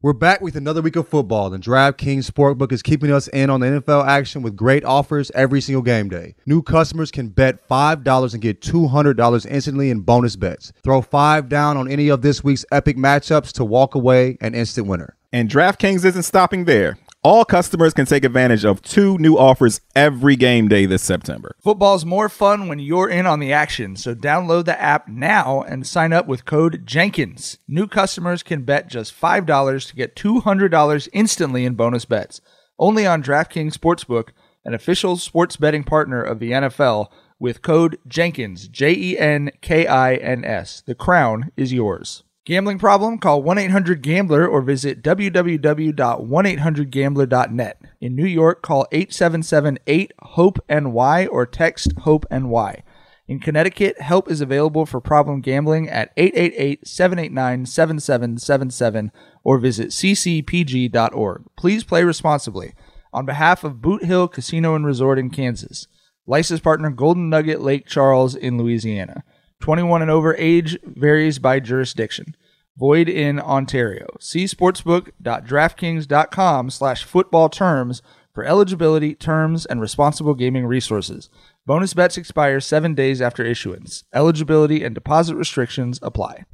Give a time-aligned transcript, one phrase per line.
[0.00, 3.58] We're back with another week of football, and DraftKings Sportsbook is keeping us in on
[3.58, 6.36] the NFL action with great offers every single game day.
[6.46, 10.72] New customers can bet $5 and get $200 instantly in bonus bets.
[10.84, 14.86] Throw 5 down on any of this week's epic matchups to walk away an instant
[14.86, 15.16] winner.
[15.32, 16.96] And DraftKings isn't stopping there.
[17.28, 21.54] All customers can take advantage of two new offers every game day this September.
[21.62, 25.86] Football's more fun when you're in on the action, so download the app now and
[25.86, 27.58] sign up with code Jenkins.
[27.68, 32.40] New customers can bet just $5 to get $200 instantly in bonus bets.
[32.78, 34.30] Only on DraftKings Sportsbook,
[34.64, 37.08] an official sports betting partner of the NFL,
[37.38, 40.82] with code Jenkins, J E N K I N S.
[40.86, 42.24] The crown is yours.
[42.48, 43.18] Gambling problem?
[43.18, 47.82] Call 1 800 Gambler or visit www.1800Gambler.net.
[48.00, 52.82] In New York, call 877 8 HOPE NY or text HOPE NY.
[53.26, 59.12] In Connecticut, help is available for problem gambling at 888 789 7777
[59.44, 61.44] or visit ccpg.org.
[61.54, 62.72] Please play responsibly.
[63.12, 65.86] On behalf of Boot Hill Casino and Resort in Kansas,
[66.26, 69.22] license partner Golden Nugget Lake Charles in Louisiana.
[69.60, 72.36] 21 and over age varies by jurisdiction.
[72.78, 74.06] Void in Ontario.
[74.20, 78.02] See sportsbook.draftkings.com slash football terms
[78.32, 81.28] for eligibility, terms, and responsible gaming resources.
[81.66, 84.04] Bonus bets expire seven days after issuance.
[84.14, 86.44] Eligibility and deposit restrictions apply.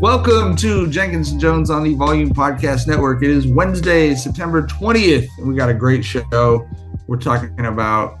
[0.00, 3.22] Welcome to Jenkins and Jones on the Volume Podcast Network.
[3.22, 6.66] It is Wednesday, September 20th, and we got a great show.
[7.06, 8.16] We're talking about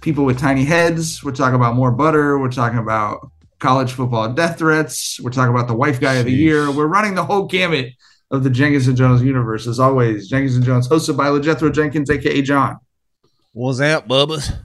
[0.00, 1.22] people with tiny heads.
[1.22, 2.38] We're talking about more butter.
[2.38, 5.20] We're talking about college football death threats.
[5.20, 6.70] We're talking about the wife guy of the year.
[6.72, 7.92] We're running the whole gamut
[8.30, 9.66] of the Jenkins and Jones universe.
[9.66, 12.78] As always, Jenkins and Jones, hosted by LeJethro Jenkins, aka John.
[13.52, 14.56] What's up, Bubba?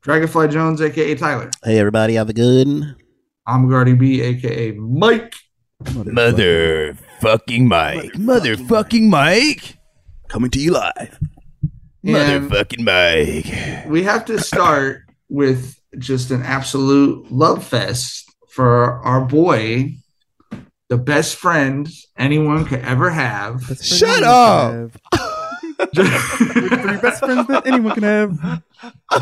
[0.00, 1.50] Dragonfly Jones, aka Tyler.
[1.62, 2.96] Hey, everybody, have a good.
[3.46, 5.34] I'm Gardy B, aka Mike.
[5.84, 8.12] Motherfucking Mike.
[8.12, 9.78] Motherfucking Mike.
[10.28, 11.18] Coming to you live.
[12.04, 13.86] And Motherfucking Mike.
[13.88, 19.94] we have to start with just an absolute love fest for our boy,
[20.88, 23.62] the best friend anyone could ever have.
[23.82, 24.90] Shut up!
[25.94, 28.62] Three best friends that anyone can have.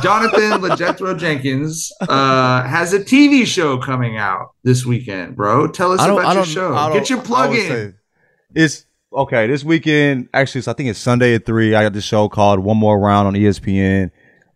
[0.02, 5.66] Jonathan LeJethro Jenkins uh, has a TV show coming out this weekend, bro.
[5.68, 6.92] Tell us about your show.
[6.92, 7.94] Get your plug in.
[8.54, 9.46] It's okay.
[9.46, 11.74] This weekend, actually, so I think it's Sunday at three.
[11.74, 14.10] I got this show called One More Round on ESPN.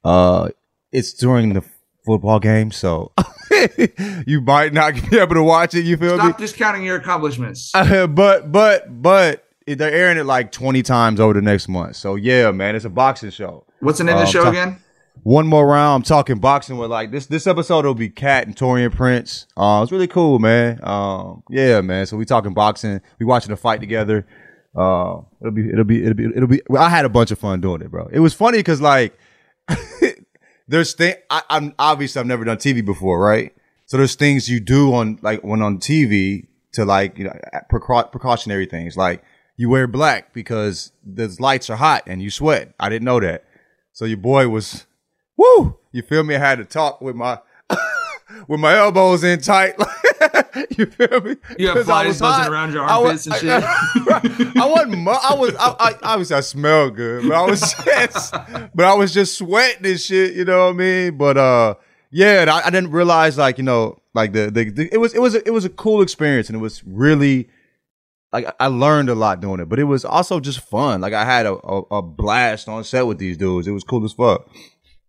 [0.04, 0.49] Uh,
[0.90, 1.62] it's during the
[2.04, 3.12] football game, so
[4.26, 5.84] you might not be able to watch it.
[5.84, 6.19] You feel me?
[6.19, 7.72] Stop discounting your accomplishments.
[7.75, 8.06] me?
[8.06, 11.96] but but but they're airing it like twenty times over the next month.
[11.96, 13.64] So yeah, man, it's a boxing show.
[13.81, 14.78] What's the name of the Um, show ta- again?
[15.23, 15.97] One more round.
[15.97, 17.26] I'm talking boxing with like this.
[17.26, 19.47] This episode will be Cat and Torian Prince.
[19.56, 20.81] Uh, it's really cool, man.
[20.82, 22.06] Um, yeah, man.
[22.06, 23.00] So we talking boxing.
[23.19, 24.26] We watching a fight together.
[24.75, 26.62] Uh, it'll be, it'll be, it'll be, it'll be.
[26.69, 28.09] Well, I had a bunch of fun doing it, bro.
[28.12, 29.17] It was funny because like,
[30.69, 31.14] there's thing.
[31.31, 33.55] I, I'm obviously I've never done TV before, right?
[33.87, 37.38] So there's things you do on like when on TV to like you know
[37.70, 39.23] precau- precautionary things like
[39.56, 42.75] you wear black because the lights are hot and you sweat.
[42.81, 43.44] I didn't know that.
[43.93, 44.87] So your boy was,
[45.37, 45.79] woo.
[45.93, 46.34] You feel me?
[46.37, 47.38] I had to talk with my
[48.49, 49.75] with my elbows in tight.
[50.79, 51.37] you feel me?
[51.58, 52.50] You have I flies buzzing hot.
[52.52, 54.56] around your I armpits was- and shit.
[54.56, 54.99] I wasn't.
[54.99, 55.55] Mu- I was.
[55.56, 58.32] I, I obviously I smelled good, but I was just.
[58.75, 60.34] but I was just sweating and shit.
[60.34, 61.19] You know what I mean?
[61.19, 61.75] But uh,
[62.11, 65.20] yeah, I, I didn't realize like you know like the, the, the it was it
[65.20, 67.49] was a, it was a cool experience and it was really
[68.32, 71.00] like I learned a lot doing it, but it was also just fun.
[71.02, 73.67] Like I had a, a, a blast on set with these dudes.
[73.69, 74.49] It was cool as fuck.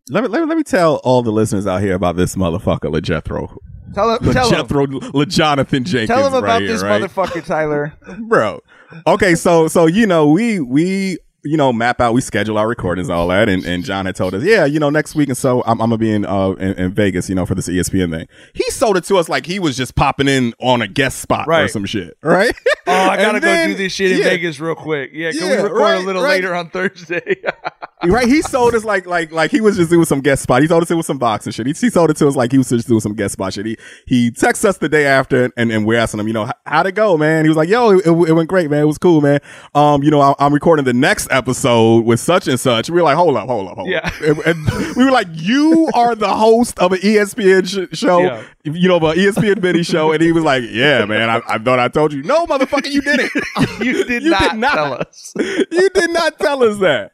[0.09, 2.91] Let me, let me let me tell all the listeners out here about this motherfucker,
[2.91, 3.55] LeJethro.
[3.93, 6.07] Tell him, tell him, LeJethro, LeJonathan Jenkins.
[6.07, 7.01] tell him right about here, this right?
[7.01, 7.93] motherfucker, Tyler.
[8.27, 8.59] bro.
[9.07, 13.09] Okay, so so you know we we you know map out we schedule our recordings
[13.09, 15.37] and all that, and, and John had told us yeah you know next week and
[15.37, 18.11] so I'm, I'm gonna be in uh in, in Vegas you know for this ESPN
[18.11, 18.27] thing.
[18.53, 21.47] He sold it to us like he was just popping in on a guest spot
[21.47, 22.55] or some shit, right?
[22.87, 24.23] Oh, I gotta go then- do this shit in yeah.
[24.25, 25.11] Vegas real quick.
[25.13, 26.29] Yeah, can Yeah, we record right, a little right.
[26.41, 27.35] later on Thursday?
[28.05, 28.27] right?
[28.27, 30.61] He sold us like like like he was just doing some guest spot.
[30.61, 31.67] He told us it was some boxing shit.
[31.67, 33.65] He, he sold it to us like he was just doing some guest spot shit.
[33.65, 36.85] He he texted us the day after and, and we're asking him, you know, how'd
[36.87, 37.45] it go, man?
[37.45, 38.81] He was like, yo, it, it went great, man.
[38.83, 39.39] It was cool, man.
[39.75, 42.89] Um, you know, I, I'm recording the next episode with such and such.
[42.89, 43.99] We were like, hold up, hold up, hold Yeah.
[44.05, 44.13] up.
[44.21, 48.43] And, and we were like, you are the host of an ESPN sh- show, Yeah.
[48.63, 50.11] you know, of an ESPN mini show.
[50.11, 52.23] And he was like, yeah, man, I, I thought I told you.
[52.23, 53.31] No, motherfucker, you didn't.
[53.85, 54.73] you did You not did not.
[54.75, 55.33] tell us.
[55.39, 57.11] you did not tell us that.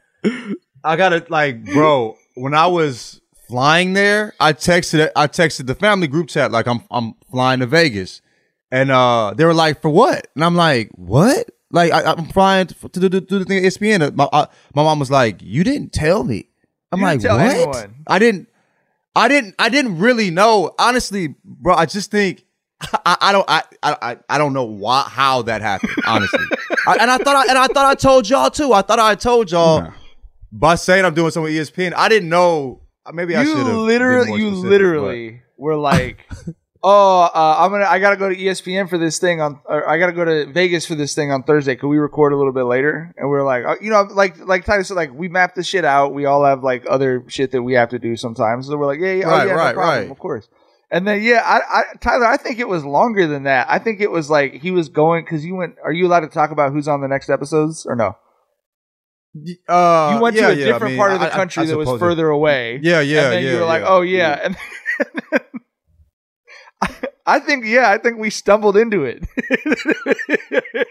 [0.84, 2.16] I got it, like, bro.
[2.34, 6.82] when I was flying there, I texted I texted the family group chat like I'm
[6.90, 8.20] I'm flying to Vegas,
[8.70, 10.28] and uh they were like, for what?
[10.36, 11.50] And I'm like, what?
[11.70, 14.14] Like I, I'm flying to, to, do- do the thing at ESPN.
[14.14, 16.48] My I, my mom was like, you didn't tell me.
[16.92, 17.76] I'm You like, didn't tell what?
[17.76, 18.04] anyone.
[18.06, 18.48] I didn't.
[19.14, 19.54] I didn't.
[19.58, 20.72] I didn't really know.
[20.78, 21.74] Honestly, bro.
[21.74, 22.44] I just think.
[23.04, 23.44] I, I don't.
[23.48, 24.18] I, I.
[24.28, 25.02] I don't know why.
[25.02, 25.92] How that happened.
[26.06, 26.44] Honestly,
[26.86, 27.36] I, and I thought.
[27.36, 28.72] I, and I thought I told y'all too.
[28.72, 29.92] I thought I told y'all
[30.52, 31.92] by saying I'm doing something with ESPN.
[31.94, 32.82] I didn't know.
[33.12, 33.76] Maybe I should you have.
[33.76, 36.26] literally, you literally were like,
[36.82, 39.98] "Oh, uh, I'm gonna, I gotta go to ESPN for this thing on, or I
[39.98, 41.76] gotta go to Vegas for this thing on Thursday.
[41.76, 44.38] Could we record a little bit later?" And we are like, oh, you know, like,
[44.38, 46.14] like Tyler said, like we map the shit out.
[46.14, 48.66] We all have like other shit that we have to do sometimes.
[48.66, 50.10] So we're like, yeah, yeah, oh, Right, yeah, right, no problem, right.
[50.10, 50.48] of course.
[50.92, 53.68] And then yeah, I, I, Tyler, I think it was longer than that.
[53.70, 55.76] I think it was like he was going because you went.
[55.84, 58.16] Are you allowed to talk about who's on the next episodes or no?
[59.68, 61.36] Uh, you went yeah, to a yeah, I different mean, part of the I- I-
[61.36, 62.80] country I that was suppose it- further away.
[62.82, 64.56] Yeah, yeah, and then yeah, you were like, "Oh yeah," and
[67.26, 69.24] I think yeah, I think we stumbled into it.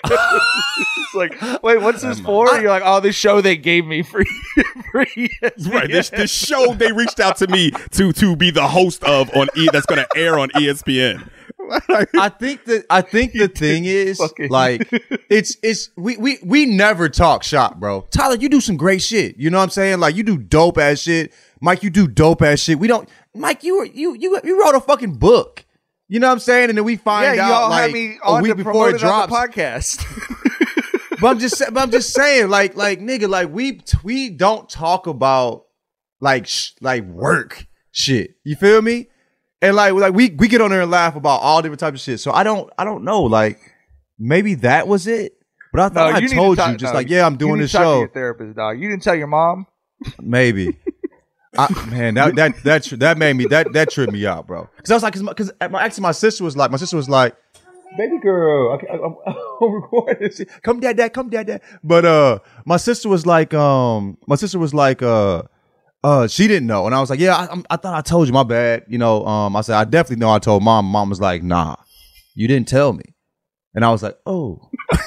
[0.10, 2.48] it's like, wait, what's this for?
[2.60, 4.24] You're like, oh, this show they gave me for
[4.92, 5.72] for ESPN.
[5.74, 5.90] Right.
[5.90, 9.48] This this show they reached out to me to to be the host of on
[9.56, 11.30] E that's gonna air on ESPN.
[12.18, 14.88] I think that I think the thing is Fucking- like
[15.30, 18.08] it's it's we we we never talk shop, bro.
[18.12, 19.38] Tyler, you do some great shit.
[19.38, 20.00] You know what I'm saying?
[20.00, 21.34] Like you do dope ass shit.
[21.62, 22.80] Mike, you do dope ass shit.
[22.80, 25.66] We don't Mike, you were you you you wrote a fucking book.
[26.10, 26.70] You know what I'm saying?
[26.70, 29.32] And then we find yeah, out like a week before it drops.
[29.32, 31.20] the podcast.
[31.22, 35.06] but I'm just but I'm just saying like like nigga like we we don't talk
[35.06, 35.66] about
[36.20, 38.36] like sh- like work shit.
[38.44, 39.08] You feel me?
[39.62, 42.04] And like like we we get on there and laugh about all different types of
[42.04, 42.20] shit.
[42.20, 43.60] So I don't I don't know like
[44.18, 45.34] maybe that was it.
[45.72, 47.60] But I thought I need to told talk- you just no, like yeah I'm doing
[47.60, 48.00] this show.
[48.00, 48.80] your therapist, dog.
[48.80, 49.68] You didn't tell your mom.
[50.20, 50.76] Maybe.
[51.58, 54.70] I, man, that that that that made me that that tripped me out, bro.
[54.78, 57.36] Because I was like, because my actually my sister was like, my sister was like,
[57.98, 60.50] baby girl, I, I, I'm, recording shit.
[60.62, 61.62] Come dad, dad, come dad, dad.
[61.84, 65.44] But uh, my sister was like, um, my sister was like, uh,
[66.04, 68.34] uh, she didn't know, and I was like, yeah, I, I thought I told you,
[68.34, 68.86] my bad.
[68.88, 70.86] You know, um, I said I definitely know I told mom.
[70.86, 71.76] Mom was like, nah,
[72.36, 73.04] you didn't tell me,
[73.74, 74.70] and I was like, oh,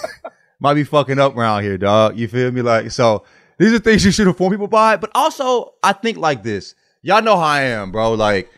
[0.60, 2.18] might be fucking up around here, dog.
[2.18, 2.62] You feel me?
[2.62, 3.24] Like, so
[3.62, 4.96] these are things you should inform people by.
[4.96, 6.74] But also, I think like this.
[7.02, 8.14] Y'all know how I am, bro.
[8.14, 8.50] Like,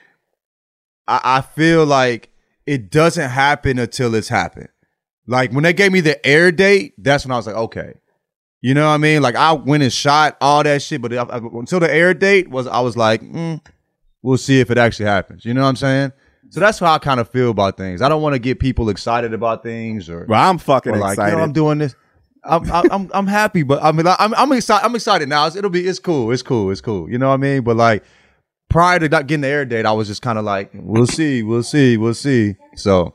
[1.06, 2.30] I, I feel like
[2.66, 4.68] it doesn't happen until it's happened.
[5.26, 7.94] Like when they gave me the air date, that's when I was like, okay.
[8.60, 9.20] You know what I mean?
[9.22, 12.48] Like I went and shot all that shit, but I, I- until the air date
[12.48, 13.60] was, I was like, mm,
[14.22, 15.44] we'll see if it actually happens.
[15.44, 16.12] You know what I'm saying?
[16.50, 18.00] So that's how I kind of feel about things.
[18.00, 21.14] I don't want to get people excited about things or Well, I'm fucking or like,
[21.14, 21.32] excited.
[21.32, 21.94] You know, I'm doing this.
[22.44, 24.84] I'm I'm I'm, I'm happy, but I mean, I'm I'm excited.
[24.84, 25.46] I'm excited now.
[25.46, 26.30] It's- It'll be it's cool.
[26.30, 26.70] It's cool.
[26.70, 27.10] It's cool.
[27.10, 27.62] You know what I mean?
[27.62, 28.04] But like,
[28.68, 31.42] prior to not getting the air date, I was just kind of like, we'll see,
[31.42, 32.56] we'll see, we'll see.
[32.76, 33.14] So,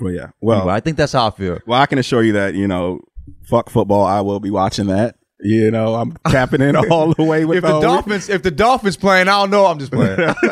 [0.00, 0.28] well, yeah.
[0.40, 1.58] Well, anyway, I think that's how I feel.
[1.66, 3.00] Well, I can assure you that you know,
[3.44, 4.04] fuck football.
[4.04, 5.16] I will be watching that.
[5.38, 8.96] You know, I'm capping in all the way with if the Dolphins, if the Dolphins
[8.96, 9.66] playing, I don't know.
[9.66, 10.18] I'm just playing.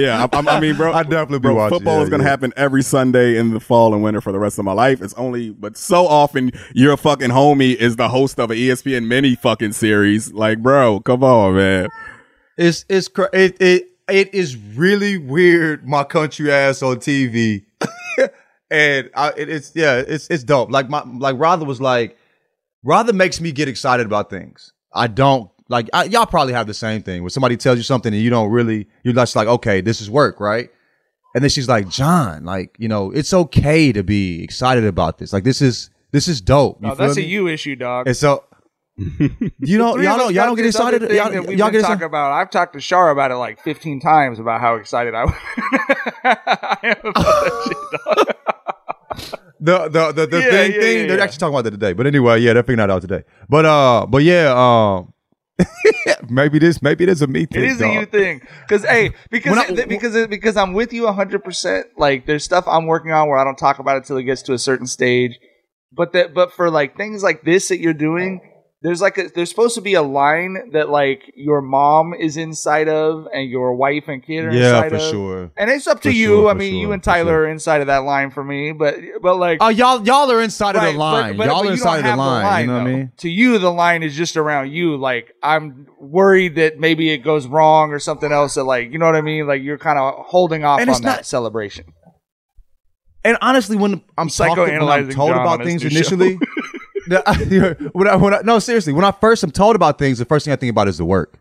[0.00, 2.22] yeah, I, I- I mean, bro, I definitely be bro, watching, football yeah, is gonna
[2.24, 2.30] yeah.
[2.30, 5.02] happen every Sunday in the fall and winter for the rest of my life.
[5.02, 9.34] It's only, but so often your fucking homie is the host of an ESPN mini
[9.34, 10.32] fucking series.
[10.32, 11.88] Like, bro, come on, man.
[12.56, 15.86] It's it's cra- it it it is really weird.
[15.86, 17.64] My country ass on TV,
[18.70, 20.70] and I, it, it's yeah, it's it's dope.
[20.70, 22.16] Like my like Rather was like,
[22.84, 24.72] Rather makes me get excited about things.
[24.92, 28.12] I don't like I, y'all probably have the same thing where somebody tells you something
[28.12, 30.68] and you don't really you're just like okay this is work right,
[31.34, 35.32] and then she's like John like you know it's okay to be excited about this
[35.32, 36.78] like this is this is dope.
[36.80, 37.24] You No, that's me?
[37.24, 38.06] a you issue, dog.
[38.06, 38.44] And so
[38.96, 42.04] you know y'all don't y'all don't get excited y'all, that we've y'all get excited.
[42.04, 42.32] about.
[42.32, 45.24] I've talked to Shar about it like 15 times about how excited I,
[46.24, 49.40] I am about that shit, dog.
[49.60, 51.92] the the the, the Yeah, thing yeah, thing yeah, they're actually talking about that today.
[51.92, 53.22] But anyway, yeah, they're figuring that out today.
[53.48, 55.12] But uh, but yeah, um,
[56.28, 57.62] maybe this maybe it is a me thing.
[57.62, 60.92] It is a you thing, because hey, because I- it- because it- because I'm with
[60.92, 61.44] you 100.
[61.44, 64.24] percent Like there's stuff I'm working on where I don't talk about it till it
[64.24, 65.38] gets to a certain stage,
[65.92, 68.40] but that but for like things like this that you're doing,
[68.84, 72.86] there's like a, there's supposed to be a line that like your mom is inside
[72.86, 74.92] of and your wife and kid are Yeah, inside of.
[74.92, 75.50] Yeah, for sure.
[75.56, 76.26] And it's up to For you.
[76.26, 77.40] sure, I for mean, you and Tyler sure.
[77.44, 80.74] are inside of that line for me, but but like Oh, y'all y'all are inside
[80.76, 81.32] Right, of the line.
[81.32, 82.60] but- but- y'all but are inside don't of the line.
[82.60, 83.12] You know what I mean?
[83.16, 84.96] To you, the line is just around you.
[84.98, 88.54] Like I'm worried that maybe it goes wrong or something else.
[88.56, 89.46] That like you know what I mean.
[89.46, 91.86] Like you're kind of holding off And on that not- celebration.
[93.24, 96.46] And honestly, when I'm talking, when I'm told John about things initially, the-
[97.92, 100.44] when I, when I, no, seriously, when I first am told about things, the first
[100.44, 101.38] thing I think about is the work,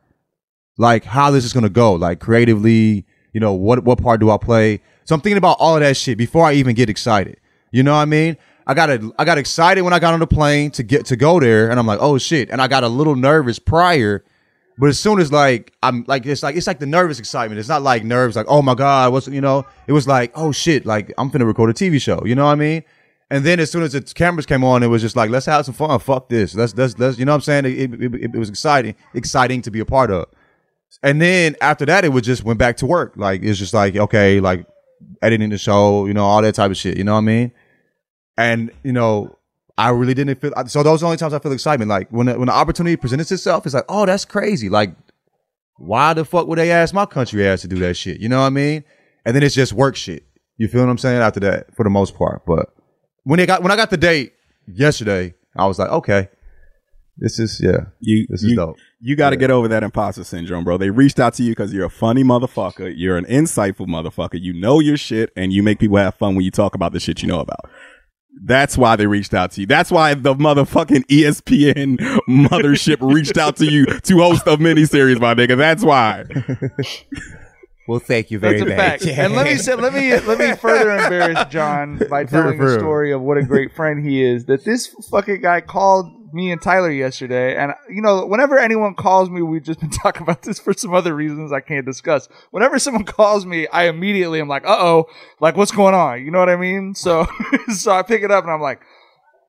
[0.77, 4.38] like how this is gonna go, like creatively, you know, what what part do I
[4.38, 4.82] play?
[5.05, 7.39] So I'm thinking about all of that shit before I even get excited.
[7.72, 8.38] You know what I mean?
[8.65, 11.15] I got a, I got excited when I got on the plane to get to
[11.15, 14.24] go there, and I'm like, oh shit, and I got a little nervous prior.
[14.77, 17.60] But as soon as like I'm like it's like it's like the nervous excitement.
[17.60, 19.65] It's not like nerves like oh my god what's you know.
[19.88, 22.24] It was like oh shit like I'm finna record a TV show.
[22.25, 22.84] You know what I mean?
[23.34, 25.66] And then as soon as the cameras came on, it was just like let's have
[25.66, 26.00] some fun.
[26.00, 26.54] Fuck this.
[26.54, 27.66] Let's let's let's you know what I'm saying?
[27.66, 30.28] It, it, it, it was exciting exciting to be a part of.
[31.02, 33.13] And then after that, it was just went back to work.
[33.16, 34.68] Like it's just like okay like
[35.24, 36.96] editing the show, you know all that type of shit.
[36.96, 37.52] You know what I mean?
[38.38, 39.36] And you know
[39.80, 40.84] I really didn't feel so.
[40.84, 41.90] Those are the only times I feel excitement.
[41.90, 44.70] Like when the, when the opportunity presents itself, it's like, oh, that's crazy.
[44.70, 44.96] Like,
[45.78, 48.20] why the fuck would they ask my country ass to do that shit?
[48.20, 48.84] You know what I mean?
[49.25, 50.24] And then it's just work shit.
[50.58, 51.20] You feel what I'm saying?
[51.20, 52.46] After that, for the most part.
[52.46, 52.70] But
[53.24, 54.34] when they got when I got the date
[54.68, 56.30] yesterday, I was like, okay,
[57.18, 58.77] this is yeah, You, this is you, dope.
[59.00, 60.77] You got to get over that imposter syndrome, bro.
[60.77, 62.92] They reached out to you because you're a funny motherfucker.
[62.96, 64.42] You're an insightful motherfucker.
[64.42, 67.00] You know your shit, and you make people have fun when you talk about the
[67.00, 67.70] shit you know about.
[68.44, 69.68] That's why they reached out to you.
[69.68, 75.36] That's why the motherfucking ESPN mothership reached out to you to host a miniseries, my
[75.36, 75.56] nigga.
[75.56, 76.25] That's why.
[77.88, 78.70] Well, thank you very much.
[78.70, 79.06] fact.
[79.06, 83.12] And let me say, let me let me further embarrass John by telling the story
[83.12, 84.46] of what a great friend he is.
[84.46, 89.30] That this fucking guy called me and Tyler yesterday, and you know, whenever anyone calls
[89.30, 92.30] me, we've just been talking about this for some other reasons I can't discuss.
[92.52, 95.06] Whenever someone calls me, I immediately am like, uh oh,
[95.42, 96.24] like what's going on?
[96.24, 96.96] You know what I mean?
[96.96, 97.28] So,
[97.75, 98.82] so I pick it up and I'm like,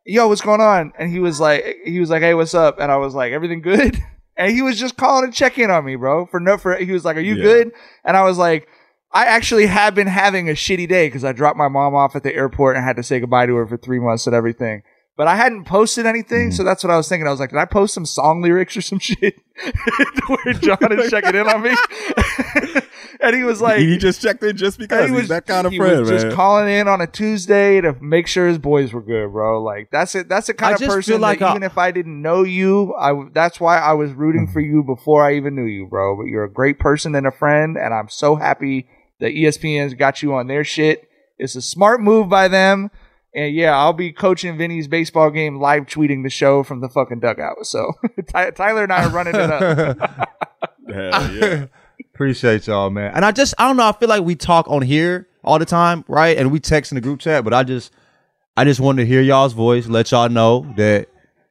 [0.04, 0.92] yo, what's going on?
[0.98, 2.80] And he was like, he was like, hey, what's up?
[2.80, 4.02] And I was like, everything good?
[4.36, 6.26] And he was just calling to check in on me, bro.
[6.26, 7.42] For no, for he was like, are you Yeah.
[7.42, 7.72] good?
[8.04, 8.68] And I was like,
[9.12, 12.24] I actually have been having a shitty day because I dropped my mom off at
[12.24, 14.82] the airport and had to say goodbye to her for three months and everything.
[15.16, 16.56] But I hadn't posted anything, Mm-hmm.
[16.56, 17.28] so that's what I was thinking.
[17.28, 19.40] I was like, did I post some song lyrics or some shit
[20.26, 21.70] where John is checking in on me?
[23.20, 25.72] and he was like, he just checked in just because he he's that kind of
[25.72, 26.20] he friend, was man.
[26.20, 29.62] just calling in on a Tuesday to make sure his boys were good, bro.
[29.62, 30.28] Like that's it.
[30.28, 32.94] That's the kind I of person like that I- even if I didn't know you,
[32.94, 36.16] I w- that's why I was rooting for you before I even knew you, bro.
[36.16, 38.88] But you're a great person and a friend, and I'm so happy
[39.20, 41.08] that ESPN's got you on their shit.
[41.38, 42.90] It's a smart move by them.
[43.34, 47.20] And yeah, I'll be coaching Vinny's baseball game, live tweeting the show from the fucking
[47.20, 47.66] dugout.
[47.66, 47.92] So
[48.28, 49.98] Ty- Tyler and I are running it up.
[50.88, 51.66] Hell yeah.
[52.12, 53.12] Appreciate y'all, man.
[53.14, 53.88] And I just, I don't know.
[53.88, 56.36] I feel like we talk on here all the time, right?
[56.36, 57.92] And we text in the group chat, but I just,
[58.56, 61.08] I just wanted to hear y'all's voice, let y'all know that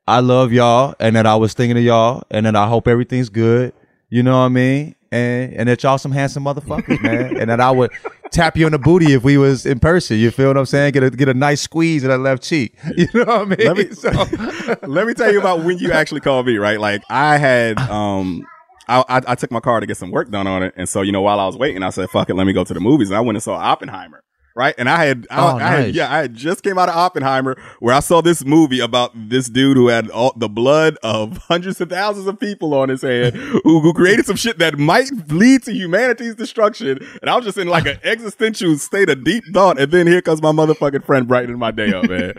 [0.08, 3.30] I love y'all and that I was thinking of y'all and that I hope everything's
[3.30, 3.74] good.
[4.10, 4.96] You know what I mean?
[5.12, 7.38] And and that y'all some handsome motherfuckers, man.
[7.38, 7.92] and that I would
[8.34, 10.18] tap you on the booty if we was in person.
[10.18, 10.92] You feel what I'm saying?
[10.94, 12.76] Get a get a nice squeeze of that left cheek.
[12.98, 13.68] You know what I mean?
[13.68, 16.80] Let me So- let me tell you about when you actually called me, right?
[16.80, 18.46] Like I had um
[18.88, 21.02] I, I I took my car to get some work done on it, and so
[21.02, 22.82] you know while I was waiting, I said, "Fuck it, let me go to the
[22.82, 24.22] movies." And I went and saw Oppenheimer.
[24.56, 26.96] Right, and I had, I, Oh, I had, yeah, I had just came out of
[26.96, 31.38] Oppenheimer where I saw this movie about this dude who had all the blood of
[31.48, 35.10] hundreds of thousands of people on his hand, who, who created some shit that might
[35.30, 37.00] lead to humanity's destruction.
[37.22, 40.22] And I was just in like an existential state of deep thought, and then here
[40.22, 42.34] comes my motherfucking friend brightening my day up, man.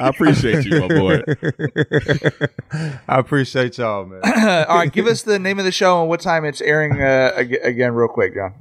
[0.00, 1.20] I appreciate you, my boy.
[3.08, 4.20] I appreciate y'all, man.
[4.68, 7.32] All right, give us the name of the show and what time it's airing uh,
[7.36, 8.54] ag- again, real quick, John.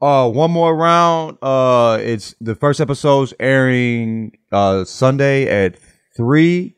[0.00, 1.38] Uh, one more round.
[1.42, 5.76] Uh, it's the first episode's airing uh Sunday at
[6.16, 6.76] three,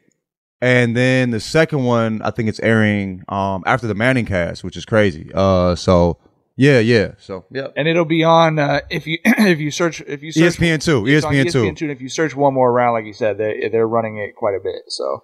[0.63, 4.85] and then the second one I think it's airing um after the ManningCast, which is
[4.87, 5.31] crazy.
[5.35, 6.19] Uh, so
[6.57, 7.13] yeah, yeah.
[7.19, 10.59] So yeah, And it'll be on uh, if you if you search if you search
[10.59, 11.63] ESPN two, ESPN two.
[11.65, 11.85] ESPN two.
[11.87, 14.55] And if you search one more round, like you said, they they're running it quite
[14.55, 14.83] a bit.
[14.89, 15.23] So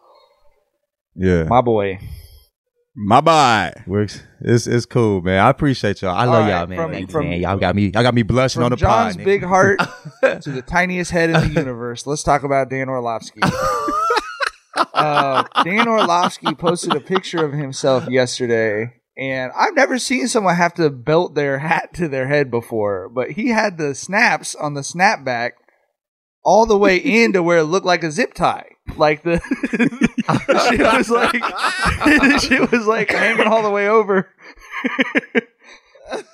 [1.14, 1.98] Yeah, my boy,
[2.98, 3.74] My bye.
[3.86, 4.22] works.
[4.40, 5.38] It's it's cool, man.
[5.44, 6.14] I appreciate y'all.
[6.16, 6.78] I All love right, y'all, man.
[6.78, 7.40] from- Thanks, from- man.
[7.40, 7.90] Y'all got me.
[7.92, 9.12] Y'all got me blushing on from the pod.
[9.12, 9.24] John's nigga.
[9.24, 9.78] big heart
[10.42, 12.06] to the tiniest head in the universe.
[12.06, 13.40] Let's talk about Dan Orlovsky.
[14.94, 20.74] uh, Dan Orlovsky posted a picture of himself yesterday, and I've never seen someone have
[20.74, 23.10] to belt their hat to their head before.
[23.10, 25.50] But he had the snaps on the snapback
[26.42, 28.68] all the way in to where it looked like a zip tie.
[28.96, 29.40] Like the,
[29.72, 31.32] the shit was like
[32.22, 34.28] the shit was like hanging all the way over.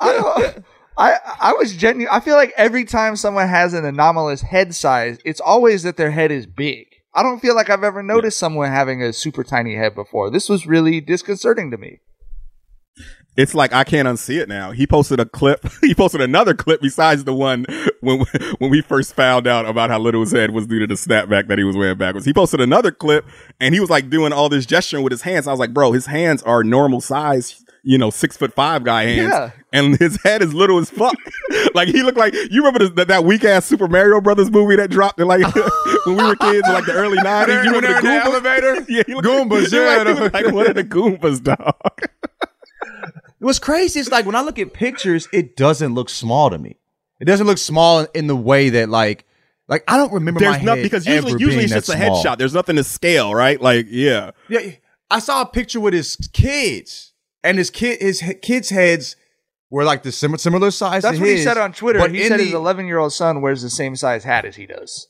[0.00, 0.64] I don't.
[0.96, 2.08] I I was genuine.
[2.12, 6.10] I feel like every time someone has an anomalous head size, it's always that their
[6.10, 6.86] head is big.
[7.14, 10.30] I don't feel like I've ever noticed someone having a super tiny head before.
[10.30, 12.00] This was really disconcerting to me.
[13.36, 14.72] It's like I can't unsee it now.
[14.72, 15.64] He posted a clip.
[15.80, 17.64] He posted another clip besides the one
[18.00, 18.20] when
[18.58, 21.48] when we first found out about how little his head was due to the snapback
[21.48, 22.24] that he was wearing backwards.
[22.26, 23.24] He posted another clip
[23.60, 25.46] and he was like doing all this gesturing with his hands.
[25.48, 29.04] I was like, bro, his hands are normal size, you know, six foot five guy
[29.04, 29.50] hands, Yeah.
[29.72, 31.16] and his head is little as fuck.
[31.74, 34.76] like he looked like you remember this, that, that weak ass Super Mario Brothers movie
[34.76, 35.42] that dropped in like
[36.06, 37.64] when we were kids in like the early nineties.
[37.64, 38.24] You remember the in the Goombas?
[38.24, 38.86] elevator?
[38.88, 42.08] Yeah, he looked, Goombas, he yeah, like, he looked like one of the Goombas, dog.
[43.42, 46.76] What's crazy is like when I look at pictures, it doesn't look small to me.
[47.20, 49.24] It doesn't look small in the way that like
[49.68, 51.92] like I don't remember There's my nothing head because usually ever usually it's just a
[51.92, 52.22] small.
[52.24, 52.38] headshot.
[52.38, 53.60] There's nothing to scale, right?
[53.60, 54.30] Like, yeah.
[54.48, 54.72] Yeah,
[55.10, 59.16] I saw a picture with his kids, and his kid his kids' heads
[59.70, 61.02] were like the similar similar size.
[61.02, 61.98] That's to what he said on Twitter.
[61.98, 64.56] but He said the- his 11 year old son wears the same size hat as
[64.56, 65.08] he does.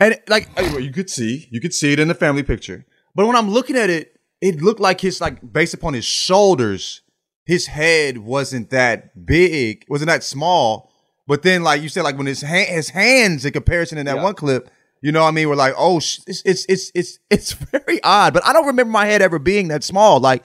[0.00, 0.48] and like
[0.80, 2.86] you could see you could see it in the family picture.
[3.14, 4.13] But when I'm looking at it,
[4.44, 7.00] it looked like his like based upon his shoulders,
[7.46, 10.90] his head wasn't that big, wasn't that small.
[11.26, 14.18] But then, like you said, like when his hand, his hands in comparison in that
[14.22, 14.68] one clip,
[15.00, 15.48] you know what I mean?
[15.48, 18.34] We're like, oh, sh- it's it's it's it's it's very odd.
[18.34, 20.20] But I don't remember my head ever being that small.
[20.20, 20.44] Like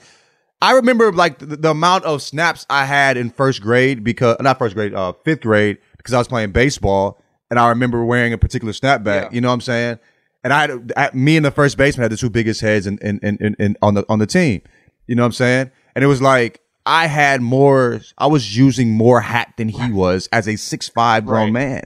[0.62, 4.58] I remember like the, the amount of snaps I had in first grade because not
[4.58, 8.38] first grade, uh, fifth grade because I was playing baseball, and I remember wearing a
[8.38, 9.24] particular snapback.
[9.34, 9.98] You know what I'm saying?
[10.42, 12.98] And I had I, me and the first baseman had the two biggest heads in,
[12.98, 14.62] in, in, in, in on the on the team.
[15.06, 15.70] You know what I'm saying?
[15.94, 18.00] And it was like I had more.
[18.16, 21.82] I was using more hat than he was as a six five grown man.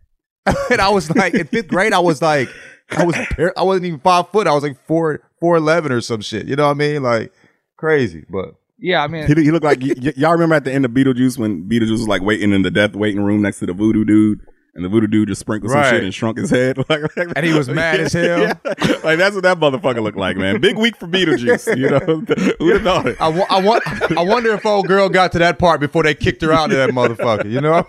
[0.70, 1.92] and I was like in fifth grade.
[1.92, 2.48] I was like
[2.90, 3.16] I was
[3.56, 4.46] I wasn't even five foot.
[4.46, 6.46] I was like four four eleven or some shit.
[6.46, 7.02] You know what I mean?
[7.02, 7.32] Like
[7.76, 8.54] crazy, but.
[8.80, 10.92] Yeah, I mean, He, he looked like y- y- y'all remember at the end of
[10.92, 14.04] Beetlejuice when Beetlejuice was like waiting in the death waiting room next to the voodoo
[14.04, 14.38] dude,
[14.74, 16.78] and the voodoo dude just sprinkled some shit and shrunk his head.
[16.88, 18.40] like, like- And he was mad as hell.
[18.40, 18.54] Yeah.
[19.04, 20.60] Like that's what that motherfucker looked like, man.
[20.60, 21.76] Big week for Beetlejuice.
[21.78, 21.98] You know,
[22.58, 23.20] who'd have thought it?
[23.20, 23.82] I, want,
[24.16, 26.76] I wonder if old girl got to that part before they kicked her out of
[26.76, 27.50] that motherfucker.
[27.50, 27.86] You know,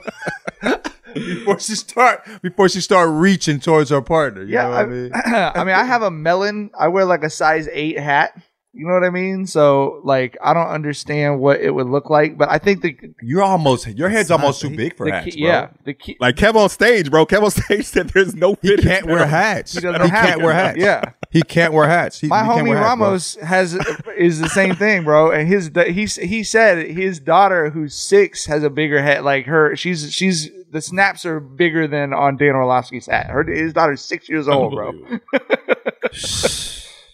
[1.13, 4.44] before she start before she start reaching towards her partner.
[4.44, 5.12] You yeah, know what I, I mean?
[5.15, 6.70] I mean, I have a melon.
[6.78, 8.39] I wear like a size eight hat.
[8.72, 9.48] You know what I mean?
[9.48, 13.42] So, like, I don't understand what it would look like, but I think the You're
[13.42, 15.50] almost your head's almost too big for the hats, key, bro.
[15.50, 17.26] yeah, the key, Like Kev on stage, bro.
[17.26, 18.82] Kev on stage said there's no He fit.
[18.82, 19.74] can't wear hats.
[19.74, 20.78] He He, doesn't have can't wear hats.
[20.78, 21.02] Yeah.
[21.32, 22.20] he can't wear hats.
[22.20, 23.08] He, My he homie wear hats, bro.
[23.08, 23.74] Ramos has
[24.16, 25.32] is the same thing, bro.
[25.32, 29.24] And his he he said his daughter, who's six, has a bigger head.
[29.24, 33.32] Like her, she's she's the snaps are bigger than on Dan Orlovsky's hat.
[33.32, 34.92] Her his daughter's six years old, bro.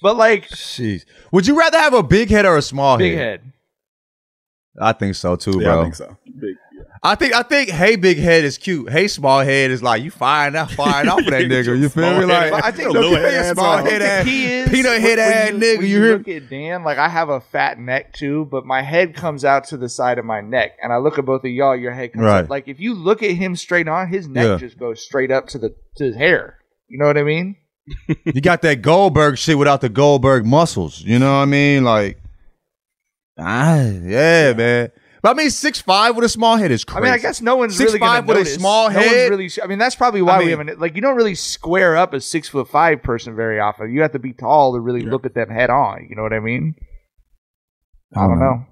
[0.05, 1.03] but like Jeez.
[1.31, 3.41] Would you rather have a big head or a small big head?
[3.41, 3.51] head.
[4.79, 5.79] I think so too, Yeah, bro.
[5.79, 6.17] I think so.
[6.39, 6.55] Big.
[7.01, 8.89] I think I think hey big head is cute.
[8.91, 11.77] Hey small head is like you firing out firing off of that nigga.
[11.79, 12.33] You feel Small me?
[12.33, 12.51] head.
[12.51, 14.07] Like I think look little at that head small ass head off.
[14.07, 15.77] ass is peanut head when ass you- nigga.
[15.77, 18.81] when You hear look at Dan, like I have a fat neck too, but my
[18.81, 21.51] head comes out to the side of my neck, and I look at both of
[21.51, 21.75] y'all.
[21.75, 22.43] Your head comes Right.
[22.43, 22.49] up.
[22.49, 24.57] Like if you look at him straight on, his neck Yeah.
[24.57, 26.57] just goes straight up to the to his hair.
[26.89, 27.55] You know what I mean?
[28.23, 31.01] You got that Goldberg shit without the Goldberg muscles.
[31.01, 31.83] You know what I mean?
[31.83, 32.17] Like
[33.37, 34.91] Ah, yeah, man.
[35.21, 36.99] But I mean, six five with a small head is crazy.
[36.99, 38.55] I mean, I guess no one's Six really five with a notice.
[38.55, 39.29] small No one's head?
[39.29, 39.49] really.
[39.63, 40.79] I mean, that's probably why I we haven't.
[40.79, 43.91] Like, you don't really square up a six foot five person very often.
[43.91, 46.07] You have to be tall to really look at them head on.
[46.09, 46.75] You know what I mean?
[48.15, 48.65] I don't know.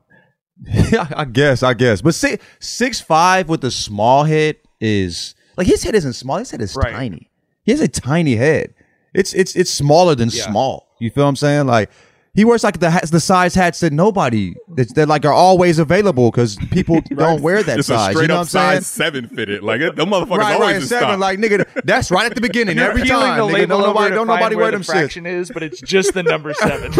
[0.91, 2.02] Yeah, I guess, I guess.
[2.02, 6.38] But six six five with a small head is like his head isn't small.
[6.38, 6.93] His head is Right.
[6.93, 7.32] tiny.
[7.63, 8.73] He has a tiny head.
[9.13, 10.49] It's it's it's smaller than Yeah.
[10.49, 10.88] small.
[10.99, 11.67] You feel what I'm saying?
[11.67, 11.89] Like
[12.36, 15.78] he wears like the hats, the size hats that nobody that, that like are always
[15.78, 18.15] available because people don't wear that Just size.
[18.15, 18.76] You know up what I'm saying?
[18.82, 19.62] size seven fitted.
[19.62, 21.08] Like them motherfuckers Right, always right, seven.
[21.10, 21.19] stock.
[21.19, 23.39] Like nigga, that's right at the beginning You're every time.
[23.39, 24.91] Nigga, don't nobody, don't nobody wear the them shit.
[24.95, 26.91] fraction is, but it's just the number seven.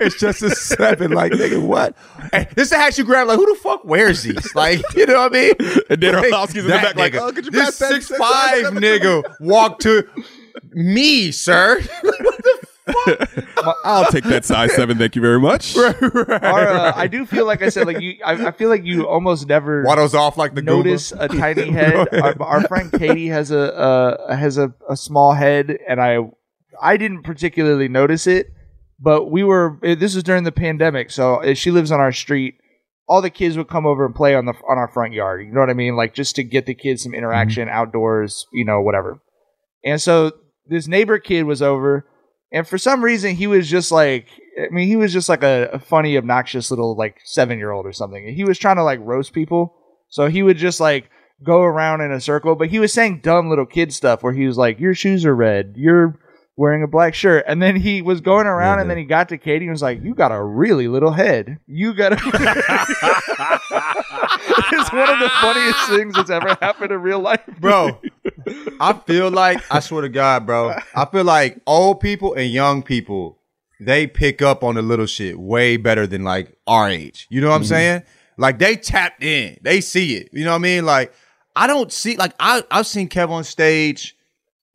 [0.00, 1.12] it's just a seven.
[1.12, 1.94] Like nigga, what?
[2.32, 3.28] Hey, this is the hat you grab.
[3.28, 4.52] Like who the fuck wears these?
[4.56, 5.52] Like you know what I mean?
[5.90, 8.64] And then Like, Orlovsky's in the back like, oh, could you this pass six five
[8.74, 10.08] nigga walked to
[10.72, 11.80] me, sir.
[13.84, 14.98] I'll take that size seven.
[14.98, 15.76] Thank you very much.
[16.40, 19.06] Or, uh, I do feel like I said, like you, I, I feel like you
[19.06, 21.24] almost never Waddles off like the notice Goomba.
[21.24, 22.08] a tiny head.
[22.14, 26.18] our, our friend Katie has a uh, has a, a small head, and I
[26.82, 28.46] I didn't particularly notice it,
[28.98, 29.78] but we were.
[29.84, 32.54] eh, This was during the pandemic, so eh, she lives on our street.
[33.08, 35.44] All the kids would come over and play on the on our front yard.
[35.46, 35.96] You know what I mean?
[35.96, 38.46] Like just to get the kids some interaction outdoors.
[38.52, 39.20] You know, whatever.
[39.84, 40.32] And so
[40.70, 42.06] this neighbor kid was over,
[42.52, 44.28] and for some reason he was just like,
[44.58, 47.86] I mean, he was just like a, a funny, obnoxious little like seven year old
[47.86, 48.24] or something.
[48.24, 49.74] And he was trying to like roast people,
[50.08, 51.10] so he would just like
[51.42, 52.54] go around in a circle.
[52.54, 55.36] But he was saying dumb little kid stuff where he was like, "Your shoes are
[55.36, 55.74] red.
[55.76, 56.18] You're."
[56.60, 59.38] Wearing a black shirt, and then he was going around, and then he got to
[59.38, 61.58] Katie and was like, "You got a really little head.
[61.66, 62.16] You got a."
[64.72, 67.98] it's one of the funniest things that's ever happened in real life, bro.
[68.78, 70.74] I feel like I swear to God, bro.
[70.94, 73.38] I feel like old people and young people
[73.80, 77.26] they pick up on the little shit way better than like our age.
[77.30, 77.68] You know what I'm mm-hmm.
[77.68, 78.02] saying?
[78.36, 80.28] Like they tapped in, they see it.
[80.32, 80.84] You know what I mean?
[80.84, 81.14] Like
[81.56, 84.16] I don't see like I I've seen Kev on stage.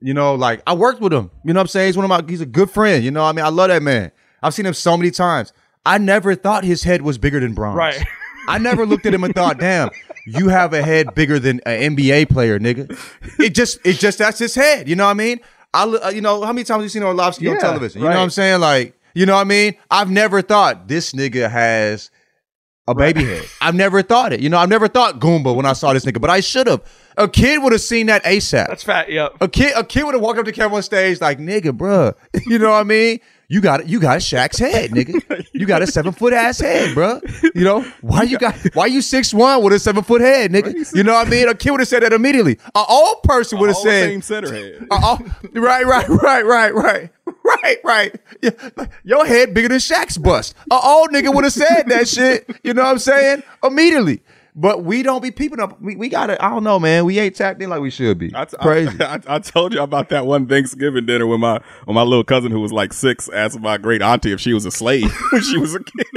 [0.01, 1.31] You know, like I worked with him.
[1.43, 1.88] You know what I'm saying?
[1.88, 3.03] He's one of my he's a good friend.
[3.03, 3.45] You know what I mean?
[3.45, 4.12] I love that man.
[4.43, 5.53] I've seen him so many times.
[5.86, 7.77] I never thought his head was bigger than Bronx.
[7.77, 8.03] Right.
[8.47, 9.89] I never looked at him and thought, damn,
[10.27, 12.95] you have a head bigger than an NBA player, nigga.
[13.39, 14.88] It just, it just, that's his head.
[14.88, 15.39] You know what I mean?
[15.73, 18.01] I, uh, you know, how many times have you seen Orlovsky on Yeah, television?
[18.01, 18.13] You right.
[18.13, 18.60] know what I'm saying?
[18.62, 19.75] Like, you know what I mean?
[19.89, 22.12] I've never thought this nigga has
[22.88, 23.45] a baby head.
[23.62, 24.39] I've never thought it.
[24.39, 26.82] You know, I've never thought Goomba when I saw this nigga, but I should have.
[27.17, 28.67] A kid would have seen that ASAP.
[28.67, 29.10] That's fat.
[29.10, 29.38] Yep.
[29.39, 32.13] A kid, a kid would have walked up to Kevin on stage like, "Nigga, bruh,
[32.45, 33.19] you know what I mean?
[33.48, 35.45] You got you got Shaq's head, nigga.
[35.54, 37.21] You got a seven foot ass head, bruh.
[37.56, 40.93] You know why you got why you six one with a seven foot head, nigga?
[40.93, 41.48] You know what I mean?
[41.48, 42.60] A kid would have said that immediately.
[42.74, 44.88] An old person would have said, same center head.
[44.89, 47.10] right, right, right, right, right,
[47.63, 48.15] right, right.
[48.41, 48.51] Yeah,
[49.03, 50.55] your head bigger than Shaq's bust.
[50.71, 52.49] An old nigga would have said that shit.
[52.63, 53.43] You know what I'm saying?
[53.63, 54.21] Immediately.
[54.58, 55.79] But we don't be peeping up.
[55.81, 56.43] We, we gotta.
[56.43, 57.03] I don't know, man.
[57.03, 58.31] We ain't tapped in like we should be.
[58.34, 59.01] I, t- Crazy.
[59.01, 62.23] I, I, I told you about that one Thanksgiving dinner when my when my little
[62.23, 65.43] cousin who was like six asked my great auntie if she was a slave when
[65.43, 66.08] she was a kid.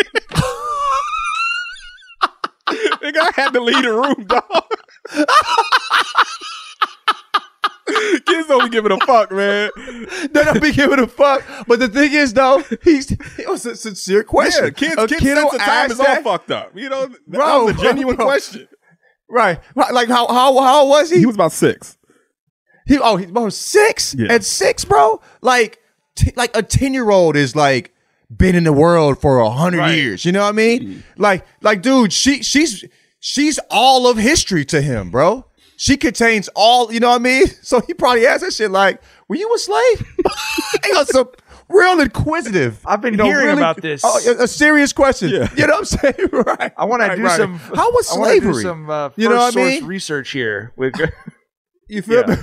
[2.68, 4.44] Nigga, I had to leave the room, dog.
[8.27, 9.70] Kids don't be giving a fuck, man.
[10.33, 11.42] they don't be giving a fuck.
[11.66, 14.64] But the thing is, though, he's it was a sincere question.
[14.64, 16.24] Yeah, kids, a kids kid sense of time is all that.
[16.24, 16.77] fucked up.
[16.77, 18.27] You know, that Bro, was a genuine bro.
[18.27, 18.68] question.
[19.31, 19.59] Right.
[19.74, 21.18] Like how how how was he?
[21.20, 21.96] He was about six.
[22.87, 24.33] He oh he bro six Yeah.
[24.33, 25.20] at six, bro.
[25.42, 25.79] Like
[26.16, 27.92] t- like a ten year old is like
[28.35, 29.94] been in the world for a hundred Right.
[29.96, 30.24] years.
[30.24, 30.83] You know what I mean?
[30.83, 31.03] Mm.
[31.18, 32.85] Like like dude, she she's
[33.20, 35.44] she's all of history to him, bro.
[35.80, 36.92] She contains all.
[36.92, 37.46] You know what I mean?
[37.62, 40.06] So he probably asked that shit like, "Were you a slave?"
[40.90, 41.32] was so
[41.68, 42.80] real inquisitive.
[42.84, 44.02] I've been You know, hearing really- about this.
[44.04, 45.28] Oh, a, a serious question.
[45.30, 45.48] Yeah.
[45.56, 46.28] You know what I'm saying?
[46.32, 46.72] right.
[46.76, 47.36] I want to Right, do right.
[47.36, 47.54] some.
[47.58, 48.62] How was do slavery?
[48.62, 49.84] some uh, You know what I mean?
[49.86, 50.72] research here.
[50.76, 50.94] With
[51.88, 52.34] You feel Yeah.
[52.36, 52.42] me?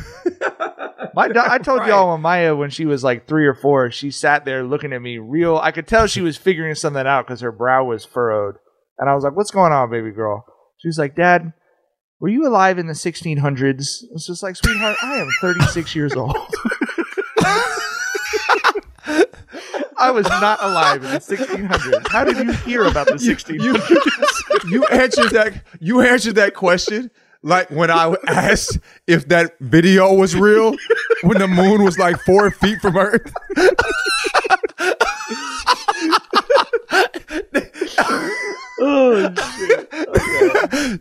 [1.13, 1.89] my, I told Right.
[1.89, 5.01] y'all when Maya, when she was like three or four, she sat there looking at
[5.01, 5.57] me real.
[5.57, 8.55] I could tell she was figuring something out because her brow was furrowed,
[8.97, 10.45] and I was like, "What's going on, baby girl?"
[10.77, 11.53] She was like, "Dad."
[12.25, 14.03] Were you alive in the 1600s?
[14.11, 16.35] It's just like, sweetheart, I am 36 years old.
[19.95, 22.07] I was not alive in the 1600s.
[22.07, 24.71] How did you hear about the 1600s?
[24.71, 27.11] you answered that you answered that question
[27.43, 30.75] like when I asked if that video was real
[31.21, 33.31] when the moon was like four feet from Earth.
[38.77, 39.29] Oh,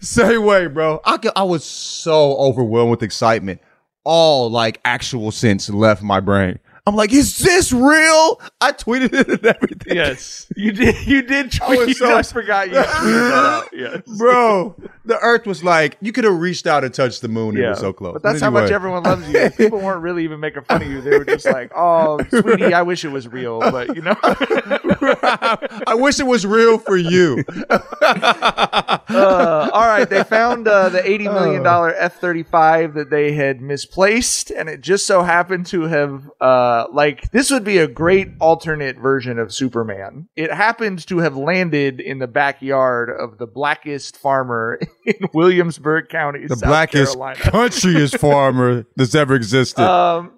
[0.01, 1.01] Same way, bro.
[1.05, 3.61] I could, I was so overwhelmed with excitement.
[4.05, 6.59] All like actual sense left my brain.
[6.87, 8.41] I'm like, is this real?
[8.61, 9.97] I tweeted it and everything.
[9.97, 11.07] Yes, you did.
[11.07, 11.59] You did.
[11.63, 13.65] I tweet- so- I forgot you tweeted that out.
[13.75, 14.03] Yes.
[14.19, 17.57] Bro, the Earth was like, you could have reached out and touched the moon.
[17.57, 18.13] It was so close.
[18.13, 19.51] But that's how much everyone loves you.
[19.57, 21.01] People weren't really even making fun of you.
[21.01, 24.15] They were just like, "Oh, sweetie, I wish it was real," but you know.
[24.23, 27.43] I wish it was real for you.
[27.69, 33.33] Uh, all right, they found uh, the eighty million dollar F thirty five that they
[33.33, 37.87] had misplaced, and it just so happened to have uh, like this would be a
[37.87, 40.29] great alternate version of Superman.
[40.37, 46.47] It happened to have landed in the backyard of the blackest farmer in Williamsburg County,
[46.47, 47.41] the South blackest, Carolina.
[47.41, 49.83] countryest farmer that's ever existed.
[49.83, 50.33] Um,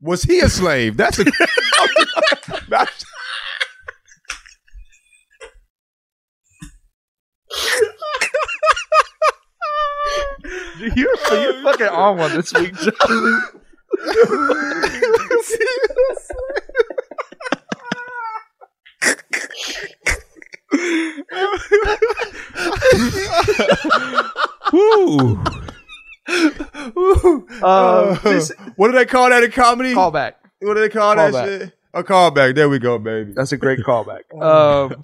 [0.00, 0.96] was he a slave?
[0.96, 1.24] That's a.
[2.68, 3.04] that's,
[10.78, 13.42] you're, you're fucking on one this week, John.
[24.72, 25.38] Woo.
[27.62, 29.94] Uh, this what do they call that in comedy?
[29.94, 30.34] callback.
[30.60, 31.72] What do they call that shit?
[31.94, 32.54] A callback.
[32.54, 33.32] There we go, baby.
[33.34, 34.20] That's a great callback.
[34.36, 34.94] Um,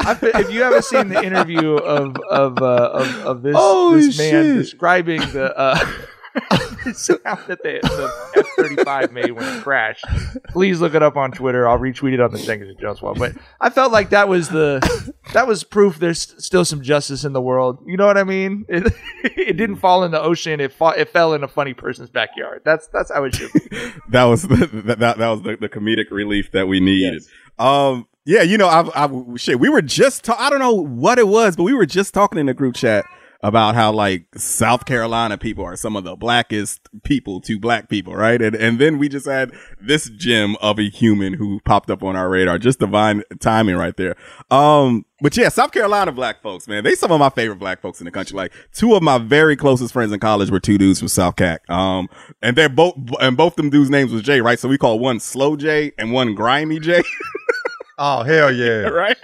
[0.00, 4.18] I if you haven't seen the interview of of uh, of, of this Holy this
[4.18, 4.56] man shit.
[4.56, 5.78] describing the uh,
[6.94, 10.04] sound that the, the F thirty five made when it crashed,
[10.48, 11.68] please look it up on Twitter.
[11.68, 13.18] I'll retweet it on the Jenkins and Jones one.
[13.18, 17.32] But I felt like that was the that was proof there's still some justice in
[17.32, 17.78] the world.
[17.86, 18.64] You know what I mean?
[18.68, 18.92] It,
[19.24, 20.60] it didn't fall in the ocean.
[20.60, 22.62] It fa- it fell in a funny person's backyard.
[22.64, 23.60] That's that's how it should be.
[24.10, 27.22] that was the, that, that was the, the comedic relief that we needed.
[27.58, 29.58] Um, yeah, you know, I've, I've shit.
[29.58, 32.38] We were just ta- I don't know what it was, but we were just talking
[32.38, 33.04] in the group chat
[33.40, 38.14] about how like South Carolina people are some of the blackest people to black people,
[38.14, 38.42] right?
[38.42, 42.16] And and then we just had this gem of a human who popped up on
[42.16, 42.58] our radar.
[42.58, 44.16] Just divine timing right there.
[44.50, 48.00] Um, but yeah, South Carolina black folks, man, they some of my favorite black folks
[48.00, 48.36] in the country.
[48.36, 51.68] Like two of my very closest friends in college were two dudes from South Cac.
[51.70, 52.08] Um,
[52.42, 54.58] and they're both and both them dudes' names was Jay, right?
[54.58, 57.02] So we call one Slow J and one Grimy J,
[58.00, 58.82] Oh hell yeah!
[58.88, 59.16] right?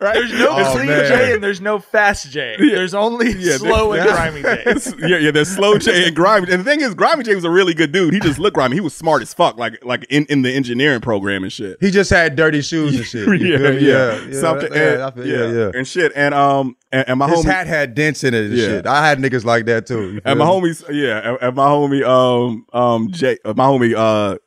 [0.00, 0.14] right?
[0.14, 1.06] There's no Oh, clean man.
[1.08, 2.56] J and there's no fast J.
[2.58, 4.64] There's only Yeah, slow and grimy J.
[5.06, 6.50] yeah, yeah, there's slow J and grimy.
[6.50, 8.14] And the thing is, grimy J was a really good dude.
[8.14, 8.74] He just looked grimy.
[8.76, 11.76] He was smart as fuck, like like in, in the engineering program and shit.
[11.80, 13.28] He just had dirty shoes and shit.
[13.42, 15.70] You yeah, yeah, yeah, Something, yeah, and, feel- yeah, yeah, yeah.
[15.74, 16.12] and shit.
[16.16, 18.66] And um, and, and my His homie, hat had dents in it and Yeah.
[18.66, 18.86] shit.
[18.86, 20.12] I had niggas like that too.
[20.14, 20.50] you and my me?
[20.50, 24.38] homies, yeah, and, and my homie, um, um, Jay, uh, my homie, uh,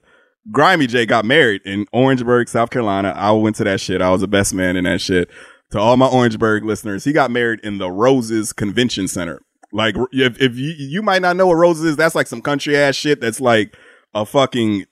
[0.52, 3.14] Grimy J got married in Orangeburg, South Carolina.
[3.16, 4.02] I went to that shit.
[4.02, 5.30] I was the best man in that shit.
[5.72, 9.42] To all my Orangeburg listeners, he got married in the Roses Convention Center.
[9.72, 12.78] Like, if, if you, you might not know what Roses is, that's like some country
[12.78, 13.76] ass shit that's like
[14.14, 14.86] a fucking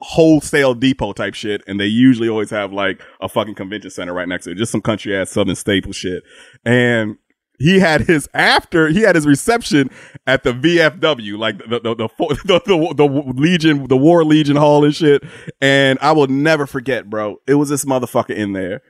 [0.00, 1.62] wholesale depot type shit.
[1.66, 4.58] And they usually always have like a fucking convention center right next to it.
[4.58, 6.22] Just some country ass southern staple shit.
[6.64, 7.16] And
[7.58, 9.90] he had his after he had his reception
[10.26, 12.08] at the VFW, like the the the
[12.44, 15.22] the, the, the Legion, the War Legion Hall and shit.
[15.60, 17.36] And I will never forget, bro.
[17.46, 18.82] It was this motherfucker in there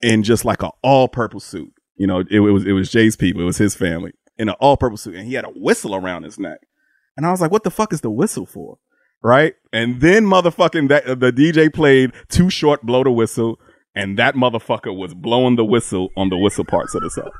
[0.00, 1.72] in just like an all purple suit.
[1.96, 4.54] You know, it, it was it was Jay's people, it was his family in an
[4.60, 6.60] all purple suit, and he had a whistle around his neck.
[7.16, 8.78] And I was like, what the fuck is the whistle for?
[9.22, 9.54] Right?
[9.72, 13.58] And then motherfucking that the DJ played Too Short, blow the whistle.
[13.96, 17.30] And that motherfucker was blowing the whistle on the whistle parts of the song.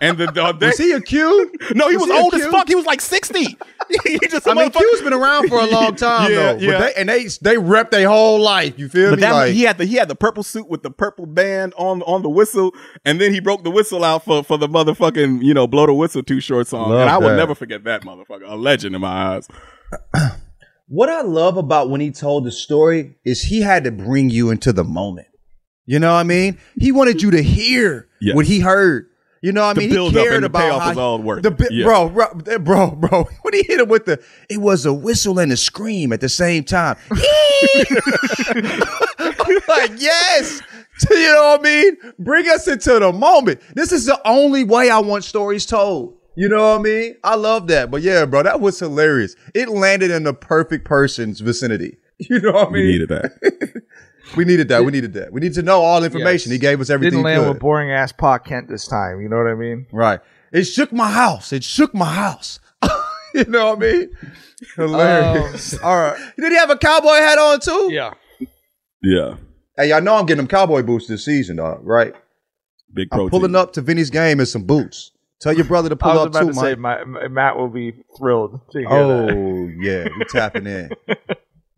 [0.00, 1.52] And the, the they, Was he a Q?
[1.74, 2.68] no, he was, was he old as fuck.
[2.68, 3.44] He was like sixty.
[4.04, 6.58] he just I mean, Q's been around for a long time Yeah, though.
[6.60, 6.78] yeah.
[6.78, 8.78] But they, and they they rep their whole life.
[8.78, 9.20] You feel But me?
[9.22, 12.00] that like, he had the he had the purple suit with the purple band on
[12.02, 12.72] on the whistle,
[13.04, 15.92] and then he broke the whistle out for for the motherfucking you know blow the
[15.94, 17.36] whistle Too Short song, and I will that.
[17.36, 19.48] never forget that motherfucker, a legend in my eyes.
[20.86, 24.50] What I love about when he told the story is he had to bring you
[24.50, 25.28] into the moment.
[25.86, 26.58] You know what I mean?
[26.78, 28.34] He wanted you to hear Yes.
[28.34, 29.08] what he heard.
[29.42, 29.90] You know what I mean?
[29.90, 31.84] he cared about payoff how was all worth the bi- Yeah.
[31.84, 33.24] bro, bro, bro, bro.
[33.42, 34.18] When he hit him with the,
[34.48, 36.96] it was a whistle and a scream at the same time.
[39.68, 40.60] Like, yes.
[41.10, 41.96] You know what I mean?
[42.20, 43.60] Bring us into the moment.
[43.74, 46.16] This is the only way I want stories told.
[46.36, 47.16] You know what I mean?
[47.24, 47.90] I love that.
[47.90, 49.34] But yeah, bro, that was hilarious.
[49.54, 51.98] It landed in the perfect person's vicinity.
[52.20, 52.86] You know what I We mean?
[52.92, 53.82] needed that.
[54.36, 54.84] We needed that.
[54.84, 55.32] We needed that.
[55.32, 56.50] We need to know all information.
[56.50, 56.56] Yes.
[56.56, 57.18] He gave us everything.
[57.18, 59.20] Didn't land he with boring ass Pa Kent this time.
[59.20, 59.86] You know what I mean?
[59.92, 60.20] Right.
[60.52, 61.52] It shook my house.
[61.52, 62.58] It shook my house.
[63.34, 64.10] you know what I mean?
[64.76, 65.74] Hilarious.
[65.74, 66.32] Um, all right.
[66.36, 67.90] Did he have a cowboy hat on too?
[67.92, 68.14] Yeah.
[69.02, 69.36] Yeah,
[69.76, 71.80] Hey, y'all know I'm getting them cowboy boots this season, dog.
[71.82, 72.14] Right?
[72.94, 75.10] big I'm pulling up to Vinny's game in some boots.
[75.40, 76.78] Tell your brother to pull up too, to say Mike.
[76.78, 79.34] my, my- Matt will be thrilled to hear that.
[79.34, 80.90] Oh yeah, we tapping in.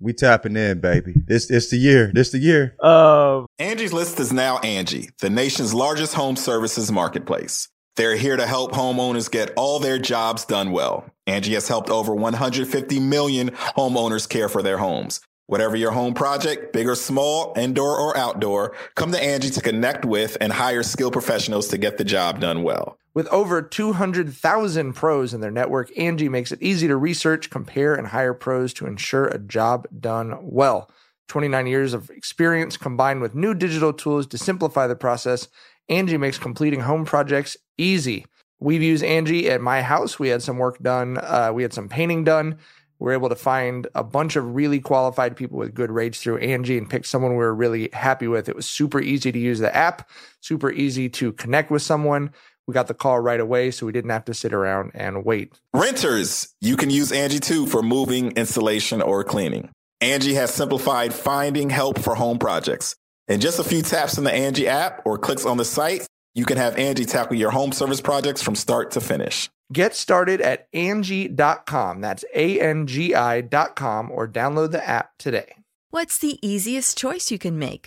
[0.07, 1.15] We tapping in, baby.
[1.27, 2.13] This it's the year.
[2.15, 2.77] This the year.
[2.81, 7.69] Um, Angie's List is now Angie, the nation's largest home services marketplace.
[7.97, 11.07] They're here to help homeowners get all their jobs done well.
[11.27, 15.21] Angie has helped over 150 million homeowners care for their homes.
[15.47, 20.05] Whatever your home project, big or small, indoor or outdoor, come to Angie to connect
[20.05, 22.97] with and hire skilled professionals to get the job done well.
[23.17, 28.09] With over 200,000 pros in their network, Angi makes it easy to research, compare, and
[28.09, 30.91] hire pros to ensure a job done well.
[31.29, 35.49] 29 years of experience combined with new digital tools to simplify the process,
[35.91, 38.27] Angi makes completing home projects easy.
[38.61, 40.19] We've used Angi at my house.
[40.19, 42.59] We had some work done, uh, we had some painting done.
[42.99, 46.41] We were able to find a bunch of really qualified people with good rates through
[46.41, 48.51] Angi and pick someone we were really happy with.
[48.51, 52.31] It was super easy to use the app, super easy to connect with someone.
[52.67, 55.61] We got the call right away, so we didn't have to sit around and wait.
[55.73, 59.71] Renters, you can use Angi too for moving, installation, or cleaning.
[60.03, 62.97] Angi has simplified finding help for home projects.
[63.29, 66.45] In just a few taps in the Angi app or clicks on the site, you
[66.45, 69.49] can have Angi tackle your home service projects from start to finish.
[69.73, 72.01] Get started at Angi.com.
[72.01, 75.55] That's A N G I.com or download the app today.
[75.91, 77.87] What's the easiest choice you can make?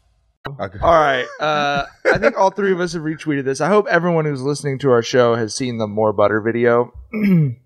[0.81, 1.27] All right.
[1.39, 3.61] Uh, I think all three of us have retweeted this.
[3.61, 6.91] I hope everyone who's listening to our show has seen the more butter video.
[7.13, 7.57] and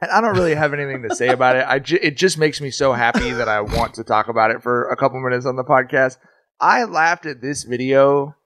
[0.00, 1.64] I don't really have anything to say about it.
[1.66, 4.62] I ju- it just makes me so happy that I want to talk about it
[4.62, 6.18] for a couple minutes on the podcast.
[6.60, 8.36] I laughed at this video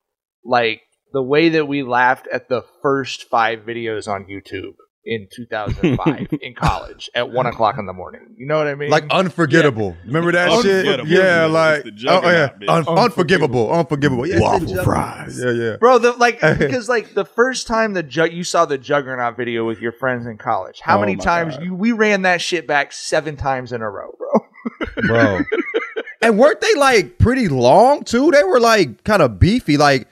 [0.45, 0.81] like
[1.13, 4.75] the way that we laughed at the first five videos on YouTube
[5.07, 8.35] in 2005 in college at one o'clock in the morning.
[8.37, 8.91] You know what I mean?
[8.91, 9.97] Like unforgettable.
[10.05, 10.87] Remember that shit?
[10.87, 11.11] Unforgettable.
[11.11, 12.51] Yeah, It's like oh, oh yeah.
[12.69, 14.27] Un- unforgivable, unforgivable.
[14.27, 15.41] Yeah, Waffle fries.
[15.43, 15.77] Yeah, yeah.
[15.77, 19.65] Bro, the, like because like the first time the ju- you saw the Juggernaut video
[19.67, 21.65] with your friends in college, how Oh many times God.
[21.65, 25.07] you we ran that shit back seven times in a row, bro?
[25.07, 25.41] bro.
[26.23, 28.31] and weren't they like pretty long too?
[28.33, 29.77] They were like kind of beefy.
[29.77, 30.09] Like,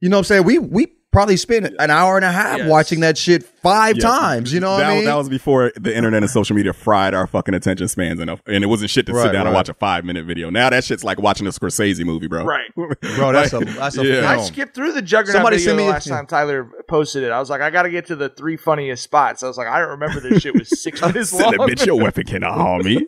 [0.00, 0.44] you know what I'm saying?
[0.44, 2.68] We we probably spent an hour and a half Yes.
[2.68, 4.02] watching that shit five Yes.
[4.04, 4.52] times.
[4.52, 5.04] You know what that, I mean?
[5.04, 8.40] That was before the internet and social media fried our fucking attention spans enough.
[8.46, 10.48] And it wasn't shit to Right, sit down and watch a five minute video.
[10.50, 12.44] Now that shit's like watching a Scorsese movie, bro.
[12.44, 12.70] Right.
[13.16, 14.28] Bro, that's a that's a Yeah.
[14.30, 17.30] I skipped through the Juggernaut Somebody video me the a- last time Tyler posted it.
[17.30, 19.42] I was like, I got to get to the three funniest spots.
[19.42, 21.50] I was like, I don't remember this shit was six minutes Said long.
[21.52, 23.06] that bitch, your weapon cannot harm me.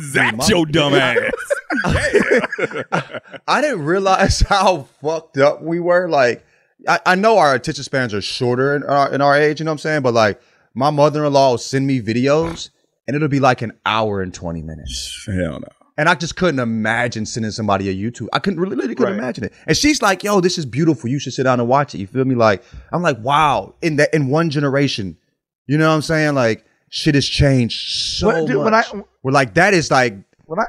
[0.00, 1.30] Zap your dumb ass.
[3.46, 6.08] I didn't realize how fucked up we were.
[6.08, 6.44] Like,
[6.88, 9.70] I, I know our attention spans are shorter in our, in our age, you know
[9.70, 10.02] what I'm saying?
[10.02, 10.40] But like,
[10.74, 12.70] my mother in law will send me videos
[13.06, 15.24] and it'll be like an hour and 20 minutes.
[15.26, 15.68] Hell no.
[15.96, 18.26] And I just couldn't imagine sending somebody a YouTube.
[18.32, 19.18] I couldn't really, really couldn't Right.
[19.22, 19.52] imagine it.
[19.68, 21.08] And she's like, yo, this is beautiful.
[21.08, 21.98] You should sit down and watch it.
[21.98, 22.34] You feel me?
[22.34, 25.16] Like, I'm like, wow, in that, in one generation,
[25.68, 26.34] you know what I'm saying?
[26.34, 28.64] Like, shit has changed so dude, much.
[28.64, 30.14] when I- We're like, that is like,
[30.46, 30.64] When I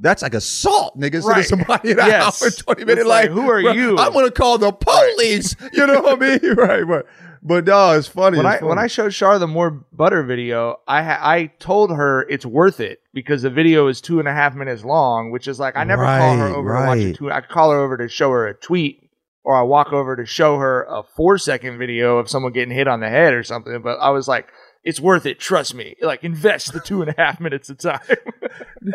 [0.00, 1.22] That's like assault, nigga.
[1.22, 1.44] Right.
[1.44, 2.22] Somebody in Yes.
[2.24, 3.06] house for 20 minutes.
[3.06, 3.98] Like, Like, who are bro, you?
[3.98, 5.54] I'm gonna call the police.
[5.72, 6.54] You know what I mean?
[6.56, 7.06] Right, but
[7.42, 8.36] but no, it's funny.
[8.36, 8.68] when it's I funny.
[8.68, 12.80] when I showed Char the more butter video, I ha- I told her it's worth
[12.80, 15.84] it because the video is two and a half minutes long, which is like I
[15.84, 17.44] never call her Right, over to watch a right.
[17.44, 19.08] I call her over to show her a tweet,
[19.42, 22.88] or I walk over to show her a four second video of someone getting hit
[22.88, 23.80] on the head or something.
[23.82, 24.48] But I was like,
[24.84, 25.38] it's worth it.
[25.40, 25.96] Trust me.
[26.02, 28.00] Like invest the two and a half minutes of time.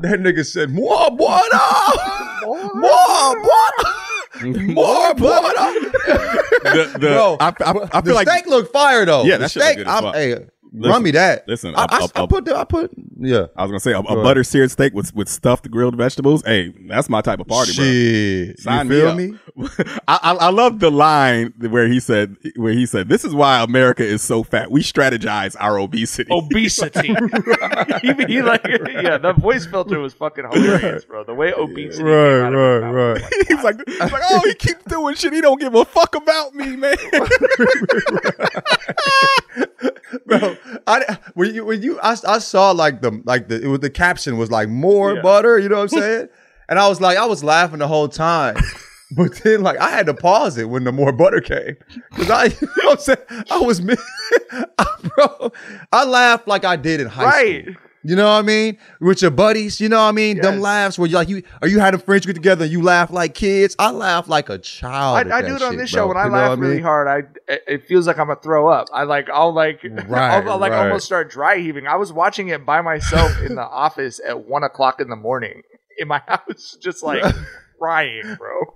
[0.00, 1.58] that nigga said, "More butter,
[2.46, 5.90] more butter, more butter."
[6.64, 9.24] The, the, Bro, I, I, I the like steak look fire though.
[9.24, 9.76] Yeah, the that shit look steak.
[9.78, 10.14] good as I'm, fuck.
[10.14, 11.46] hey, Listen, run me that.
[11.46, 11.86] listen, I
[12.26, 13.46] put the, I put yeah.
[13.56, 14.22] I was gonna say a, a ahead.
[14.24, 16.42] butter seared steak with with stuffed grilled vegetables.
[16.44, 18.72] Hey, that's my type of party, Shit, bro.
[18.72, 19.16] Sign you feel up.
[19.16, 19.34] me?
[20.08, 23.62] I, I I love the line where he said where he said this is why
[23.62, 24.68] America is so fat.
[24.72, 26.28] We strategize our obesity.
[26.32, 27.08] obesity.
[28.02, 31.22] he, he like yeah, the voice filter was fucking hilarious, bro.
[31.22, 31.98] The way obesity.
[31.98, 33.22] came Right, out right, mouth.
[33.22, 33.32] right.
[33.48, 35.32] he's like he's like oh he keeps doing shit.
[35.32, 36.96] He don't give a fuck about me, man.
[40.26, 40.56] bro.
[40.86, 43.90] I when you when you I, I saw like the like the it was the
[43.90, 45.22] caption was like more Yeah.
[45.22, 45.58] butter.
[45.58, 46.28] You know what I'm saying?
[46.68, 48.56] and I was like I was laughing the whole time.
[49.16, 51.76] But then, like, I had to pause it when the more butter came,
[52.10, 53.94] because I, you know, what I'm saying, I was, mi-
[55.14, 55.52] bro,
[55.92, 57.62] I laughed like I did in high Right.
[57.64, 57.74] school.
[58.06, 58.76] You know what I mean?
[59.00, 60.38] With your buddies, you know what I mean?
[60.38, 62.82] Them laughs where you like you are you had a friends get together and you
[62.82, 63.74] laugh like kids.
[63.78, 65.32] I laugh like a child.
[65.32, 66.02] I, I do it on shit, this bro.
[66.02, 66.82] show when I You laugh really mean?
[66.82, 67.08] hard.
[67.08, 67.18] I
[67.52, 68.88] it- it feels like I'm gonna throw up.
[68.92, 70.82] I like I'll like Right, I'll, I'll, like right.
[70.86, 71.86] almost start dry heaving.
[71.86, 75.62] I was watching it by myself in the office at one o'clock in the morning
[75.98, 77.24] in my house, just like
[77.78, 78.74] crying, bro.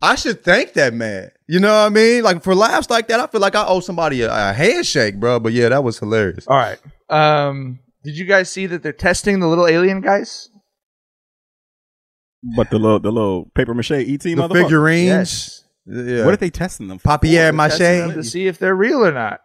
[0.00, 1.32] I should thank that man.
[1.48, 2.22] You know what I mean?
[2.22, 5.40] Like for laughs like that, I feel like I owe somebody a, a handshake, bro.
[5.40, 6.46] But yeah, that was hilarious.
[6.46, 6.78] All right.
[7.10, 10.48] Um, did you guys see that they're testing the little alien guys?
[12.56, 14.62] but the little the little paper mache ET The motherfucker.
[14.62, 15.64] figurines.
[15.84, 16.24] Yeah.
[16.24, 16.98] What are they testing them?
[16.98, 17.08] For?
[17.18, 18.14] Papier They're testing them mache?
[18.16, 19.40] to see if they're real or not.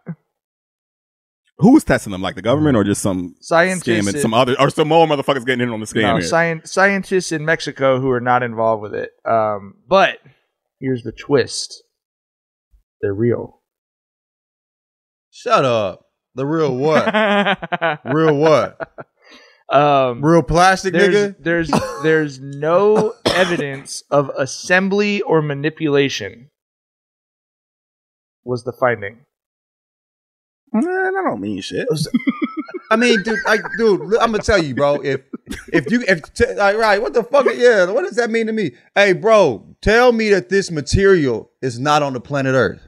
[1.58, 2.22] Who was testing them?
[2.22, 5.06] Like the government or just some Scientists scam and and- some other or some more
[5.06, 6.02] motherfuckers getting in on the scam?
[6.02, 6.24] No, here?
[6.30, 9.10] scien- scientists in Mexico who are not involved with it.
[9.24, 10.18] Um, but
[10.80, 11.82] here's the twist:
[13.02, 13.60] they're real.
[15.30, 16.03] Shut up.
[16.34, 18.00] The real what?
[18.04, 18.78] real what?
[19.72, 21.36] Um, Real plastic there's, nigga?
[21.40, 21.70] there's
[22.02, 26.50] there's no evidence of assembly or manipulation.
[28.44, 29.20] Was the finding?
[30.70, 31.88] Nah, that don't mean shit.
[32.90, 34.96] I mean, dude, like, dude, I'm gonna tell you, bro.
[34.96, 35.22] If
[35.72, 37.46] if you if t- like, right, what the fuck?
[37.54, 38.72] Yeah, what does that mean to me?
[38.94, 42.86] Hey, bro, tell me that this material is not on the planet Earth.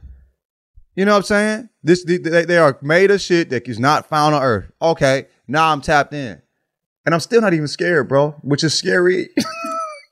[0.97, 1.69] You know what I'm saying?
[1.83, 4.71] This they, they are made of shit that is not found on Earth.
[4.81, 6.41] Okay, now I'm tapped in,
[7.05, 9.29] and I'm still not even scared, bro, which is scary.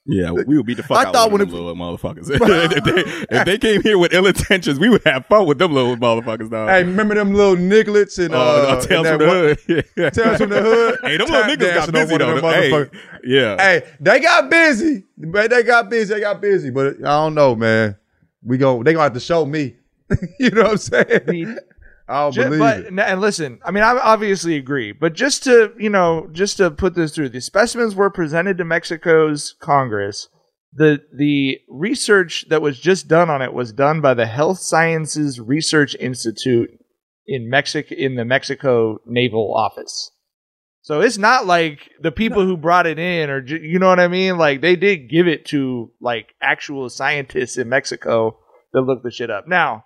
[0.08, 2.30] Yeah, we would beat the fuck I out thought of when them it- little motherfuckers.
[2.30, 5.74] if, they, if they came here with ill intentions, we would have fun with them
[5.74, 6.70] little motherfuckers, dog.
[6.70, 9.86] hey, remember them little nigglets and Oh, uh, no, Tales and from the Hood.
[9.98, 10.10] Yeah.
[10.12, 11.00] Tales from the Hood.
[11.02, 12.40] Hey, them little niggas got busy though.
[12.52, 12.90] Hey,
[13.24, 13.58] yeah.
[13.60, 15.06] Hey, they got busy.
[15.18, 16.14] But they got busy.
[16.14, 16.70] They got busy.
[16.70, 17.96] But I don't know, man.
[18.44, 18.84] We go.
[18.84, 19.76] They gonna have to show me.
[20.40, 21.58] you know what I'm saying?
[22.08, 23.00] I don't Ju- believe but it.
[23.00, 26.94] and listen, I mean, I obviously agree, but just to you know, just to put
[26.96, 30.30] this through, the specimens were presented to Mexico's Congress.
[30.72, 35.40] the The research that was just done on it was done by the Health Sciences
[35.40, 36.70] Research Institute
[37.26, 40.12] in Mexico in the Mexico Naval Office.
[40.84, 44.08] So it's not like the people who brought it in, or you know what I
[44.08, 44.38] mean.
[44.38, 48.38] Like they did give it to like actual scientists in Mexico
[48.74, 49.48] that looked the shit up.
[49.48, 49.86] Now,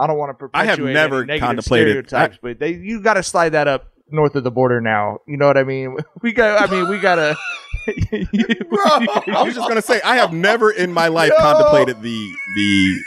[0.00, 3.22] I don't want to I perpetuate have never contemplated- stereotypes, but they you got to
[3.22, 5.18] slide that up north of the border now.
[5.28, 5.96] You know what I mean?
[6.22, 6.68] We got.
[6.68, 7.36] I mean, we gotta.
[7.86, 13.00] I was just gonna say I have never in my life contemplated the the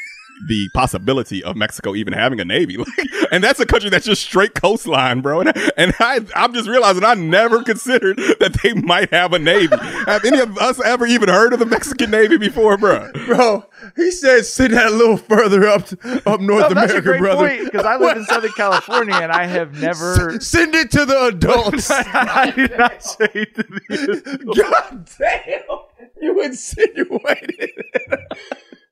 [0.48, 2.88] the possibility of Mexico even having a navy, like,
[3.32, 5.42] and that's a country that's just straight coastline, bro.
[5.42, 9.76] And, and I, I'm just realizing I never considered that they might have a navy.
[10.06, 13.12] have any of us ever even heard of the Mexican navy before, bro?
[13.26, 13.66] Bro,
[13.96, 15.84] he said send that a little further up
[16.28, 17.64] up North No, that's America, a great brother.
[17.64, 20.40] because I live in Southern California and I have never.
[20.40, 21.90] Send it to the adults.
[21.92, 24.56] I did not say it to the.
[24.56, 27.70] God damn, you insinuated.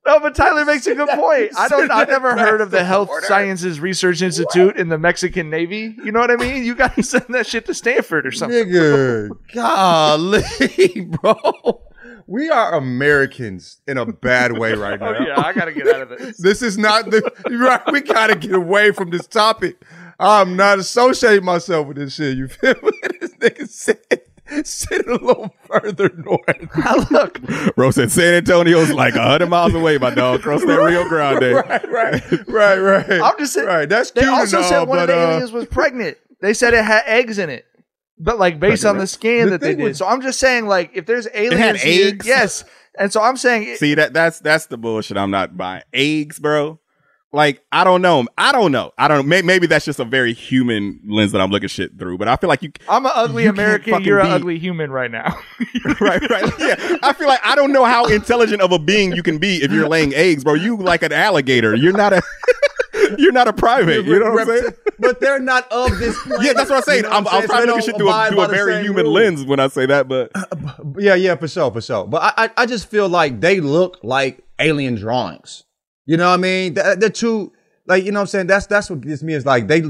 [0.06, 1.52] No, but Tyler makes a good point.
[1.58, 1.92] I don't.
[1.92, 3.10] I've never heard of the Health.
[3.26, 5.96] Sciences Research Institute in the Mexican Navy.
[6.04, 6.64] You know what I mean?
[6.64, 8.66] You got to send that shit to Stanford or something.
[8.66, 11.82] Nigga, golly, bro.
[12.26, 15.18] We are Americans in a bad way right oh, now.
[15.20, 16.38] Oh yeah, I got to get out of this.
[16.38, 17.22] This is not the
[17.52, 17.82] right.
[17.92, 19.84] We gotta get away from this topic.
[20.20, 22.38] I'm not associating myself with this shit.
[22.38, 24.22] You feel what this nigga said?
[24.64, 26.42] sit a little further north.
[26.76, 27.42] I Look,
[27.76, 30.42] Bro said San Antonio's like hundred miles away, my dog.
[30.42, 31.54] Cross that Rio Grande.
[31.56, 32.48] right, right.
[32.48, 33.22] right, right.
[33.22, 33.68] I'm just saying.
[33.68, 35.66] Right, that's They cute also and said all, one of but, the uh, aliens was
[35.68, 36.18] pregnant.
[36.42, 37.66] They said it had eggs in it,
[38.18, 39.84] but like based on the scan The that they did.
[39.84, 42.26] with- so I'm just saying, like, if there's aliens, here- eggs?
[42.28, 42.64] yes.
[43.00, 45.16] And so I'm saying, See that that's that's the bullshit.
[45.16, 46.81] I'm not buying eggs, bro.
[47.34, 48.26] Like I don't know.
[48.38, 48.92] I don't know.
[48.98, 49.24] I don't know.
[49.24, 52.18] Maybe, maybe that's just a very human lens that I'm looking shit through.
[52.18, 54.04] But I feel like you, I'm an ugly You American.
[54.04, 55.38] You're an be- ugly human right now.
[56.02, 56.54] right, right.
[56.60, 59.58] Yeah, I feel like I don't know how intelligent of a being you can be
[59.64, 60.56] if you're laying eggs, bro.
[60.56, 61.74] You like an alligator.
[61.76, 62.22] You're not a.
[63.18, 64.06] You're not a primate.
[64.06, 64.74] You know what I'm saying?
[65.00, 66.18] But they're not of this.
[66.22, 67.04] Planet, Yeah, that's what I'm saying.
[67.04, 67.50] you know I'm, what I'm saying?
[67.50, 69.16] trying to look they shit through a, through a very human rules.
[69.16, 70.08] lens when I say that.
[70.08, 70.32] But
[70.98, 72.06] Yeah, yeah, for sure, for sure.
[72.08, 75.64] But I, I, I just feel like they look like alien drawings.
[76.12, 76.74] You know what I mean?
[76.76, 77.52] They're, they're too,
[77.88, 78.48] like, you know what I'm saying?
[78.48, 79.82] That's that's what gets me is like they.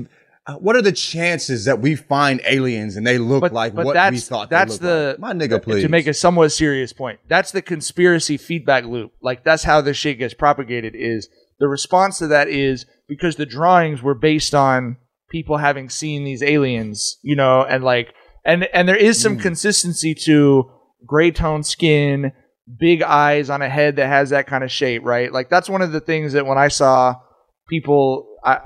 [0.48, 3.86] uh, What are the chances that we find aliens and they look but, like but
[3.86, 4.50] what we thought?
[4.50, 5.20] they that's the like?
[5.20, 5.84] my nigga, please.
[5.84, 7.18] to make a somewhat serious point.
[7.28, 9.12] That's the conspiracy feedback loop.
[9.22, 10.94] Like that's how this shit gets propagated.
[10.96, 11.28] Is
[11.60, 14.98] the response to that is because the drawings were based on
[15.30, 18.14] people having seen these aliens, you know, and like
[18.46, 19.22] and and there is Mm.
[19.24, 20.70] some consistency to
[21.06, 22.32] gray tone skin,
[22.80, 25.32] big eyes on a head that has that kind of shape, right?
[25.32, 27.16] Like that's one of the things that when I saw
[27.68, 28.60] people I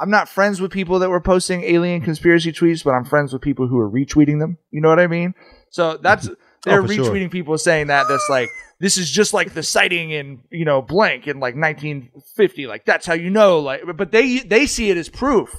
[0.00, 3.42] I'm not friends with people that were posting alien conspiracy tweets, but I'm friends with
[3.42, 4.56] people who are retweeting them.
[4.70, 5.34] You know what I mean?
[5.70, 7.04] So that's oh, they're Oh, for sure.
[7.06, 8.48] retweeting people saying that that's like
[8.80, 12.66] this is just like the sighting in you know blank in like 1950.
[12.66, 13.60] Like that's how you know.
[13.60, 15.50] Like, but they they see it as proof,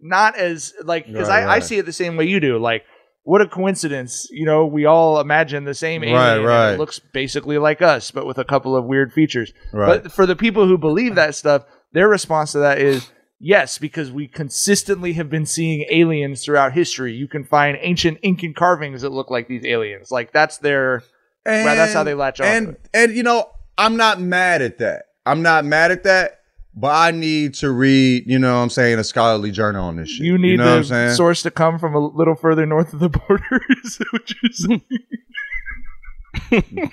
[0.00, 2.58] not as like because Right, I, I see it the same way you do.
[2.58, 2.84] Like.
[3.30, 4.26] What a coincidence!
[4.32, 6.18] You know, we all imagine the same alien.
[6.18, 6.72] Right, right.
[6.72, 9.52] It looks basically like us, but with a couple of weird features.
[9.72, 10.02] Right.
[10.02, 11.62] But for the people who believe that stuff,
[11.92, 13.08] their response to that is
[13.38, 17.14] yes, because we consistently have been seeing aliens throughout history.
[17.14, 20.10] You can find ancient Incan carvings that look like these aliens.
[20.10, 21.04] Like that's their
[21.46, 22.46] And, well, that's how they latch on.
[22.48, 25.04] And and you know, I'm not mad at that.
[25.24, 26.39] I'm not mad at that.
[26.74, 30.08] But I need to read, you know what I'm saying, a scholarly journal on this
[30.08, 30.24] shit.
[30.24, 33.00] You need know what I'm the source to come from a little further north of
[33.00, 33.60] the border.
[33.84, 34.82] is what you're saying.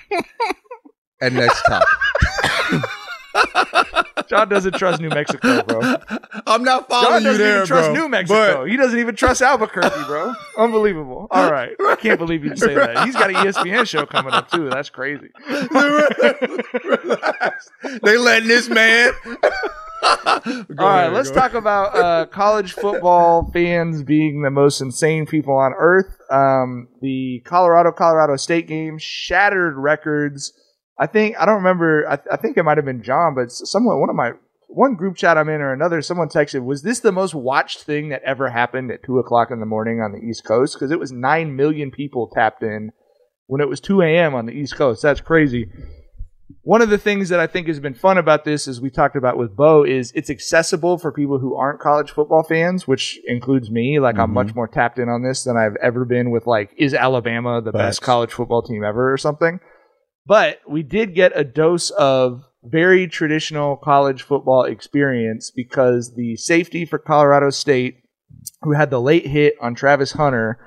[1.20, 1.88] And next topic.
[4.28, 5.80] John doesn't trust New Mexico, bro.
[6.46, 8.02] I'm not following you doesn't there, even trust bro.
[8.02, 8.62] New Mexico.
[8.62, 10.34] But he doesn't even trust Albuquerque, bro.
[10.58, 11.26] Unbelievable.
[11.30, 11.74] All right.
[11.80, 13.04] I can't believe you say that.
[13.06, 14.68] He's got an ESPN show coming up, too.
[14.68, 15.30] That's crazy.
[18.02, 19.12] they letting this man.
[20.02, 20.40] All
[20.78, 26.20] right, let's talk about uh, college football fans being the most insane people on earth.
[26.30, 30.52] Um, the Colorado Colorado State game shattered records.
[30.98, 32.08] I think I don't remember.
[32.08, 34.32] I, I think it might have been John, but someone one of my
[34.68, 38.08] one group chat I'm in or another, someone texted, "Was this the most watched thing
[38.10, 40.98] that ever happened at two o'clock in the morning on the East Coast?" Because it
[40.98, 42.92] was nine million people tapped in
[43.46, 44.34] when it was two a.m.
[44.34, 45.02] on the East Coast.
[45.02, 45.68] That's crazy
[46.62, 49.16] one of the things that I think has been fun about this, as we talked
[49.16, 53.70] about with Bo, is it's accessible for people who aren't college football fans, which includes
[53.70, 54.00] me.
[54.00, 54.34] Like I'm mm-hmm.
[54.34, 57.72] much more tapped in on this than I've ever been with like, is Alabama the
[57.72, 59.60] best college football team ever or something?
[60.28, 66.84] But we did get a dose of very traditional college football experience because the safety
[66.84, 68.02] for Colorado State,
[68.60, 70.58] who had the late hit on Travis Hunter,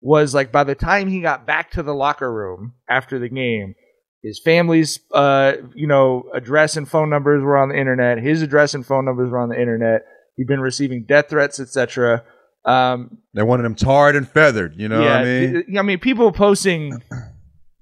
[0.00, 3.74] was like by the time he got back to the locker room after the game,
[4.22, 8.16] his family's uh, you know address and phone numbers were on the internet.
[8.18, 10.06] His address and phone numbers were on the internet.
[10.36, 12.24] He'd been receiving death threats, etc.
[12.64, 14.74] Um, They wanted him tarred and feathered.
[14.76, 15.78] You know what I mean?
[15.78, 17.02] I mean, people posting,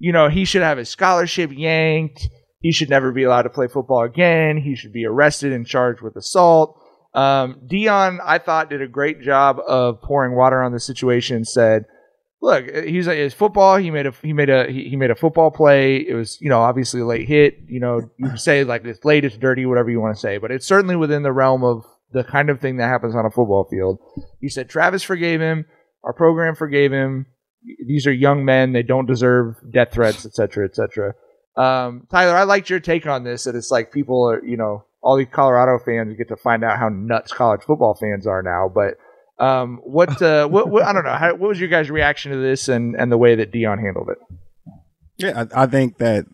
[0.01, 2.27] you know, he should have his scholarship yanked.
[2.59, 4.57] He should never be allowed to play football again.
[4.57, 6.81] He should be arrested and charged with assault.
[7.13, 11.35] Um, Deion, I thought, did a great job of pouring water on the situation.
[11.37, 11.85] And Said,
[12.41, 13.77] "Look, he's it's football.
[13.77, 15.97] He made a he made a he, he made a football play.
[15.97, 17.59] It was you know obviously a late hit.
[17.67, 20.49] You know you say like it's late, it's dirty, whatever you want to say, but
[20.49, 23.67] it's certainly within the realm of the kind of thing that happens on a football
[23.69, 23.99] field."
[24.39, 25.65] He said Travis forgave him.
[26.03, 27.27] Our program forgave him.
[27.85, 28.73] These are young men.
[28.73, 31.13] They don't deserve death threats, etc., cetera, et cetera.
[31.55, 33.43] Um, Tyler, I liked your take on this.
[33.43, 36.77] That it's like people are, you know, all these Colorado fans get to find out
[36.77, 38.71] how nuts college football fans are now.
[38.73, 38.97] But
[39.43, 41.15] um, what, uh, what, what, I don't know.
[41.15, 44.09] How, what was your guys' reaction to this and, and the way that Deion handled
[44.09, 44.17] it?
[45.17, 46.25] Yeah, I, I think that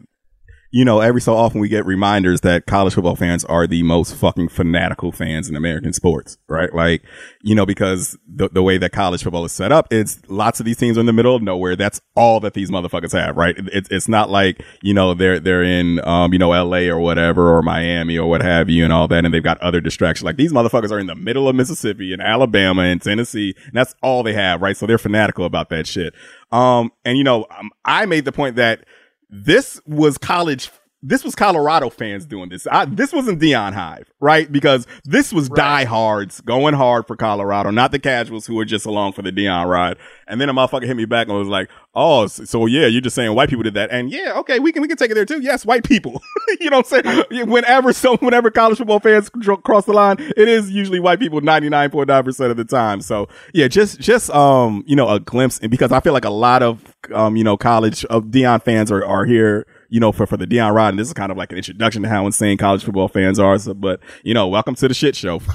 [0.70, 4.15] you know, every so often we get reminders that college football fans are the most
[4.15, 6.74] fucking fanatical fans in American sports, right?
[6.74, 7.03] Like,
[7.41, 10.65] you know, because the, the way that college football is set up, it's lots of
[10.65, 11.78] these teams are in the middle of nowhere.
[11.78, 13.55] That's all that these motherfuckers have, right?
[13.57, 17.55] It, it's not like, you know, they're, they're in, um, you know, LA or whatever,
[17.55, 19.24] or Miami or what have you and all that.
[19.24, 20.26] And they've got other distractions.
[20.26, 23.55] Like these motherfuckers are in the middle of Mississippi and Alabama and Tennessee.
[23.65, 24.76] And that's all they have, right?
[24.76, 26.13] So they're fanatical about that shit.
[26.51, 28.86] Um, and you know, um, I made the point that,
[29.30, 30.69] this was college
[31.08, 32.68] this was Colorado fans doing this.
[32.70, 34.51] I, this wasn't Deion Hive, right?
[34.51, 35.86] Because this was right.
[35.86, 39.68] diehards going hard for Colorado, not the casuals who were just along for the Deion
[39.68, 39.97] ride.
[40.28, 43.16] And then a motherfucker hit me back and was like, "Oh, so yeah, you're just
[43.16, 45.26] saying white people did that?" And yeah, okay, we can we can take it there
[45.26, 45.39] too.
[45.41, 46.22] Yes, white people.
[46.60, 47.49] you know what I'm saying?
[47.49, 49.30] Whenever so whenever college football fans
[49.64, 52.99] cross the line, it is usually white people 99.9 percent of the time.
[52.99, 56.30] So yeah, just just um you know a glimpse, and because I feel like a
[56.30, 56.84] lot of
[57.14, 60.47] um you know college of Deion fans are are here you know, for, for the
[60.47, 60.89] Deion Rod.
[60.89, 63.57] And this is kind of like an introduction to how insane college football fans are.
[63.57, 65.41] So, but, you know, welcome to the shit show.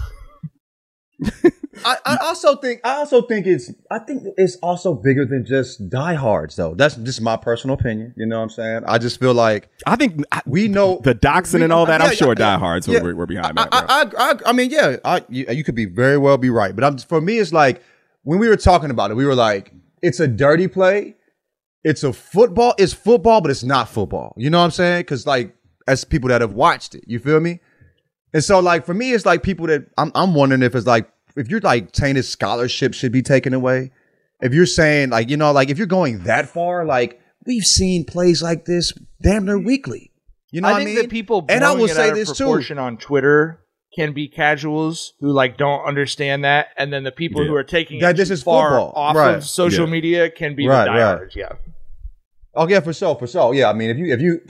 [1.84, 5.88] I, I, also think I also think it's I think it's also bigger than just
[5.88, 6.74] diehards though.
[6.74, 8.14] That's just my personal opinion.
[8.16, 8.82] You know what I'm saying?
[8.86, 12.00] I just feel like I think we know the doxing and all that.
[12.00, 14.14] Yeah, I'm sure yeah, diehards yeah, we're, we're, behind I, that.
[14.16, 16.84] I, I, I, mean, yeah, I, you, you, could be very well be right, but
[16.84, 17.82] I'm, for me, it's like
[18.22, 19.72] when we were talking about it, we were like,
[20.02, 21.16] it's a dirty play,
[21.84, 22.74] it's a football.
[22.78, 24.34] It's football, but it's not football.
[24.36, 25.00] You know what I'm saying?
[25.00, 25.54] Because like
[25.86, 27.60] as people that have watched it, you feel me?
[28.32, 31.10] And so like for me, it's like people that I'm I'm wondering if it's like
[31.36, 33.90] if you're like saying his scholarship should be taken away.
[34.40, 38.04] If you're saying like you know like if you're going that far, like we've seen
[38.04, 40.12] plays like this damn near weekly.
[40.50, 41.02] You know I what think I mean?
[41.02, 43.61] that people and I will say this too on Twitter
[43.94, 47.48] can be casuals who like don't understand that, and then the people yeah.
[47.48, 48.92] who are taking that this is far football.
[48.94, 49.36] off right.
[49.36, 49.92] of social yeah.
[49.92, 51.36] media can be right, the diehards.
[51.36, 51.46] Right.
[51.50, 51.72] Yeah.
[52.54, 53.54] Oh yeah, for sure, for sure.
[53.54, 54.40] Yeah, I mean, if you if you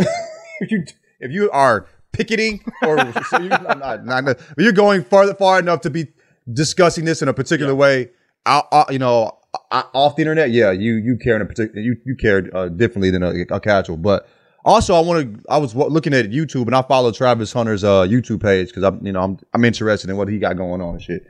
[0.60, 0.84] if you
[1.20, 2.98] if you are picketing or
[3.30, 6.06] so you, not, not, but you're going far far enough to be
[6.52, 7.78] discussing this in a particular yeah.
[7.78, 8.10] way,
[8.46, 9.38] out, out, you know,
[9.70, 10.50] off the internet.
[10.50, 13.60] Yeah, you you care in a particular you you care uh, differently than a, a
[13.60, 13.96] casual.
[13.96, 14.28] But
[14.64, 15.44] also, I want to.
[15.48, 19.04] I was looking at YouTube and I follow Travis Hunter's uh, YouTube page because I'm
[19.04, 21.26] you know I'm I'm interested in what he got going on and shit.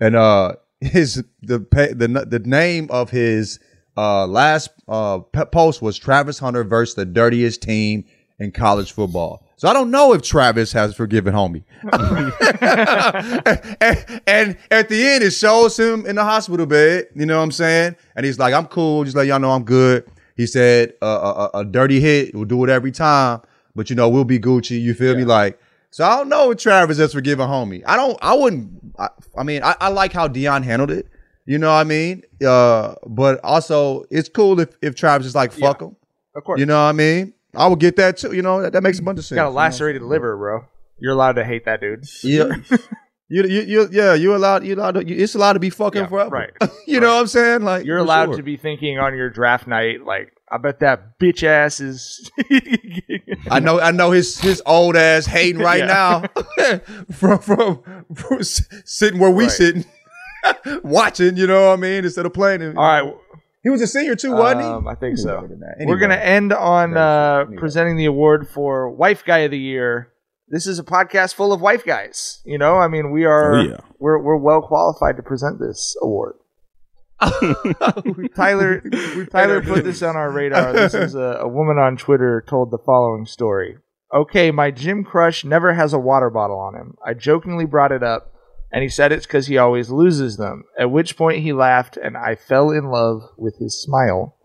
[0.00, 3.58] And uh, his the the the name of his
[3.96, 8.04] uh, last uh, post was Travis Hunter versus the dirtiest team
[8.38, 9.46] in college football.
[9.56, 11.62] So I don't know if Travis has forgiven homie.
[13.80, 17.06] and, and, at the end, it shows him in the hospital bed.
[17.14, 17.96] You know what I'm saying?
[18.16, 19.04] And he's like, "I'm cool.
[19.04, 20.04] Just let y'all know I'm good."
[20.36, 22.34] He said, uh, a, "A dirty hit.
[22.34, 23.40] We'll do it every time,
[23.74, 25.18] but you know we'll be Gucci." You feel yeah.
[25.18, 25.24] me?
[25.24, 25.60] Like,
[25.90, 27.82] so I don't know if Travis is forgiving homie.
[27.86, 28.18] I don't.
[28.20, 28.94] I wouldn't.
[28.98, 31.06] I, I mean, I, I like how Deion handled it.
[31.46, 32.22] You know what I mean?
[32.44, 35.96] Uh, but also it's cool if, if Travis is like, fuck yeah, him.
[36.34, 36.58] Of course.
[36.58, 37.34] You know what I mean?
[37.54, 38.34] I would get that too.
[38.34, 39.36] You know, that, that makes a bunch of sense.
[39.36, 40.10] Got a lacerated you know?
[40.10, 40.64] liver, bro.
[40.98, 42.06] You're allowed to hate that dude.
[42.22, 42.56] Yeah.
[43.28, 46.02] you, you, you, yeah, you allowed, you allowed, to, you, it's allowed to be fucking
[46.02, 46.30] yeah, forever.
[46.30, 46.50] Right.
[46.86, 47.02] you right.
[47.02, 47.62] know what I'm saying?
[47.62, 48.36] Like, you're allowed sure.
[48.36, 52.30] to be thinking on your draft night, like, I bet that bitch ass is.
[53.50, 56.24] I know, I know his his old ass hating right now
[57.12, 59.52] from, from, from sitting where we right.
[59.52, 59.84] sitting.
[60.84, 62.76] watching, you know what I mean, instead of playing.
[62.76, 63.14] All right.
[63.64, 64.66] He was a senior too, wasn't he?
[64.66, 65.38] Um, I think so.
[65.38, 65.86] Anyway.
[65.86, 70.12] We're gonna end on uh, presenting the award for Wife Guy of the Year.
[70.48, 72.40] This is a podcast full of wife guys.
[72.44, 73.76] You know, I mean, we are oh, yeah.
[73.98, 76.36] we're we're well qualified to present this award.
[78.36, 78.82] Tyler
[79.30, 80.72] Tyler put this on our radar.
[80.72, 83.78] This is a, a woman on Twitter told the following story.
[84.12, 86.96] Okay, my gym crush never has a water bottle on him.
[87.04, 88.34] I jokingly brought it up
[88.74, 90.64] and he said it's because he always loses them.
[90.76, 94.36] At which point he laughed, and I fell in love with his smile.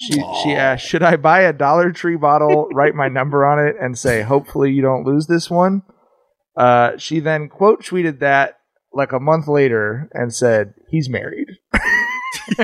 [0.00, 3.74] She she asked, "Should I buy a Dollar Tree bottle, write my number on it,
[3.80, 5.82] and say, hopefully you don't lose this one?"
[6.56, 8.58] Uh, she then quote tweeted that
[8.92, 11.48] like a month later and said, "He's married."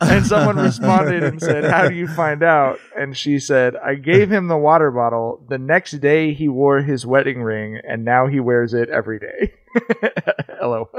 [0.00, 2.78] and someone responded and said, How do you find out?
[2.96, 5.44] And she said, I gave him the water bottle.
[5.48, 9.54] The next day he wore his wedding ring and now he wears it every day.
[10.62, 10.90] LOL.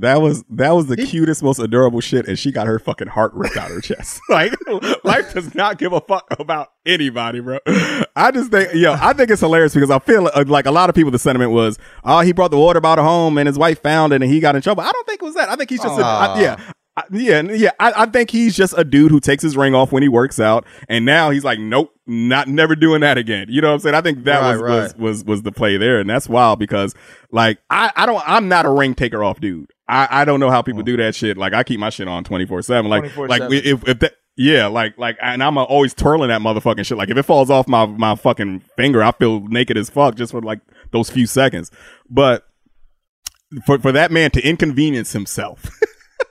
[0.00, 3.34] That was that was the cutest, most adorable shit, and she got her fucking heart
[3.34, 4.18] ripped out her chest.
[4.30, 4.54] like
[5.04, 7.58] life does not give a fuck about anybody, bro.
[8.16, 10.88] I just think, yo, I think it's hilarious because I feel uh, like a lot
[10.88, 11.10] of people.
[11.10, 14.22] The sentiment was, oh, he brought the water bottle home, and his wife found it,
[14.22, 14.82] and he got in trouble.
[14.82, 15.50] I don't think it was that.
[15.50, 16.72] I think he's just, a, I, yeah,
[17.10, 17.70] yeah, yeah.
[17.78, 20.40] I, I, think he's just a dude who takes his ring off when he works
[20.40, 23.46] out, and now he's like, nope, not never doing that again.
[23.48, 23.94] You know what I'm saying?
[23.94, 24.70] I think that right, was, right.
[24.70, 26.94] was was was the play there, and that's wild because
[27.30, 29.70] like I I don't I'm not a ring taker off dude.
[29.90, 31.36] I I don't know how people do that shit.
[31.36, 32.90] Like I keep my shit on 24 seven.
[32.90, 33.28] Like 24/7.
[33.28, 36.96] like if if that Yeah, like like, and I'm always twirling that motherfucking shit.
[36.96, 40.32] Like if it falls off my my fucking finger, I feel naked as fuck just
[40.32, 40.60] for like
[40.92, 41.70] those few seconds.
[42.08, 42.46] But
[43.66, 45.68] for for that man to inconvenience himself.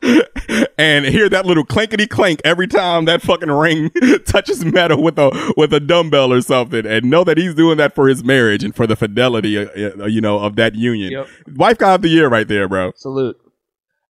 [0.78, 3.90] and hear that little clankety clank every time that fucking ring
[4.26, 7.94] touches metal with a with a dumbbell or something, and know that he's doing that
[7.94, 9.68] for his marriage and for the fidelity, uh,
[10.00, 11.12] uh, you know, of that union.
[11.12, 11.28] Yep.
[11.56, 12.94] Wife guy of the year, right there, bro.
[12.96, 13.38] Salute.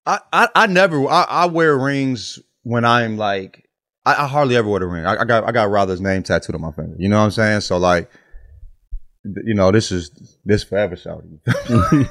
[0.09, 3.69] I, I, I never I, I wear rings when I'm like
[4.05, 5.05] I, I hardly ever wear a ring.
[5.05, 6.95] I, I got I got Rother's name tattooed on my finger.
[6.97, 7.61] You know what I'm saying?
[7.61, 8.09] So like
[9.23, 11.39] you know, this is this forever shouting.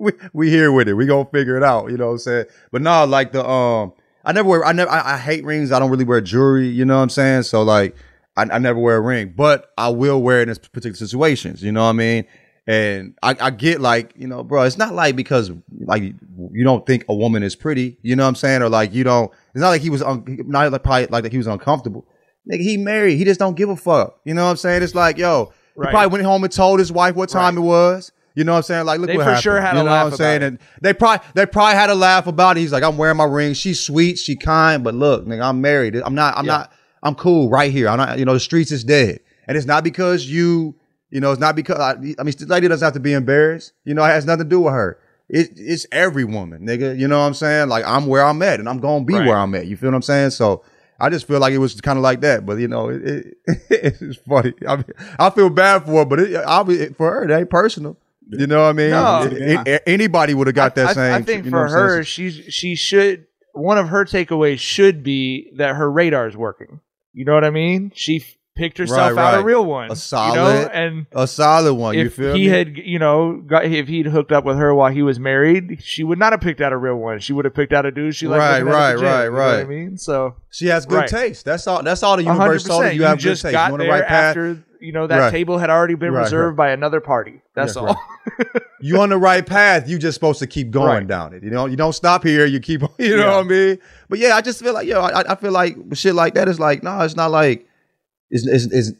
[0.00, 0.94] we we here with it.
[0.94, 1.90] We gonna figure it out.
[1.90, 2.46] You know what I'm saying?
[2.70, 3.94] But no, like the um
[4.26, 5.72] I never wear I never I, I hate rings.
[5.72, 7.44] I don't really wear jewelry, you know what I'm saying?
[7.44, 7.96] So like
[8.36, 11.62] I, I never wear a ring, but I will wear it in particular situations.
[11.62, 12.26] You know what I mean?
[12.68, 15.50] And I, I get like, you know, bro, it's not like because
[15.86, 18.60] like you don't think a woman is pretty, you know what I'm saying?
[18.62, 21.32] Or like you don't it's not like he was un, not like probably like that
[21.32, 22.06] he was uncomfortable.
[22.50, 23.16] Nigga, he married.
[23.16, 24.20] He just don't give a fuck.
[24.24, 24.82] You know what I'm saying?
[24.82, 25.90] It's like, yo, he Right.
[25.90, 28.12] probably went home and told his wife what time it was.
[28.34, 28.84] You know what I'm saying?
[28.86, 29.42] Like, look They what for happened.
[29.42, 30.42] sure had you a know laugh what I'm saying?
[30.42, 30.46] it.
[30.46, 32.60] And they probably they probably had a laugh about it.
[32.60, 33.54] He's like, I'm wearing my ring.
[33.54, 34.18] She's sweet.
[34.18, 34.84] She kind.
[34.84, 35.96] But look, nigga, I'm married.
[35.96, 36.36] I'm not.
[36.36, 36.72] I'm not.
[37.02, 37.88] I'm cool right here.
[37.88, 38.18] I'm not.
[38.18, 40.74] You know, the streets is dead, and it's not because you.
[41.10, 43.72] You know, it's not because I, I mean, the lady doesn't have to be embarrassed.
[43.84, 44.98] You know, it has nothing to do with her.
[45.28, 46.98] It, it's every woman, nigga.
[46.98, 47.68] You know what I'm saying?
[47.68, 49.26] Like I'm where I'm at, and I'm gonna be Right.
[49.26, 49.66] where I'm at.
[49.66, 50.30] You feel what I'm saying?
[50.30, 50.64] So
[51.00, 52.44] I just feel like it was kind of like that.
[52.46, 53.34] But you know, it, it,
[53.70, 54.54] it's funny.
[54.66, 54.84] I mean,
[55.18, 56.64] I feel bad for her, but it, I,
[56.96, 57.96] for her, it ain't personal.
[58.30, 58.90] You know what I mean?
[58.90, 59.22] No.
[59.22, 61.14] It- it- anybody would have got that I, same.
[61.14, 65.50] I think you know for her, she's she should one of her takeaways should be
[65.56, 66.80] that her radar is working.
[67.14, 67.90] You know what I mean?
[67.94, 68.24] She
[68.58, 70.68] picked herself Right, out a real one, a solid, you know?
[70.72, 71.94] and a solid one.
[71.96, 72.30] You feel me?
[72.32, 72.46] if he me?
[72.48, 76.04] had, you know, got if he'd hooked up with her while he was married, she
[76.04, 77.20] would not have picked out a real one.
[77.20, 78.40] She would have picked out a dude she liked.
[78.40, 81.08] Right, right, gym, right, you know what I mean, so she has good Right.
[81.08, 81.44] taste.
[81.46, 81.82] That's all.
[81.82, 82.96] That's all the universe told percent.
[82.96, 83.52] You have good just taste.
[83.52, 84.36] got You on the right path.
[84.36, 85.30] after you know that Right.
[85.32, 87.40] table had already been Right, reserved by another party.
[87.54, 87.86] That's all.
[87.86, 87.96] right.
[88.80, 89.88] you on the right path.
[89.88, 91.06] You just supposed to keep going Right.
[91.06, 91.42] down it.
[91.42, 92.46] You know, you don't stop here.
[92.46, 92.82] You keep.
[92.98, 93.36] You know Yeah.
[93.36, 93.78] what I mean?
[94.08, 96.58] But yeah, I just feel like yo, I, I feel like shit like that is
[96.60, 97.67] like no, it's not like
[98.30, 98.64] it's it's.
[98.72, 98.92] it's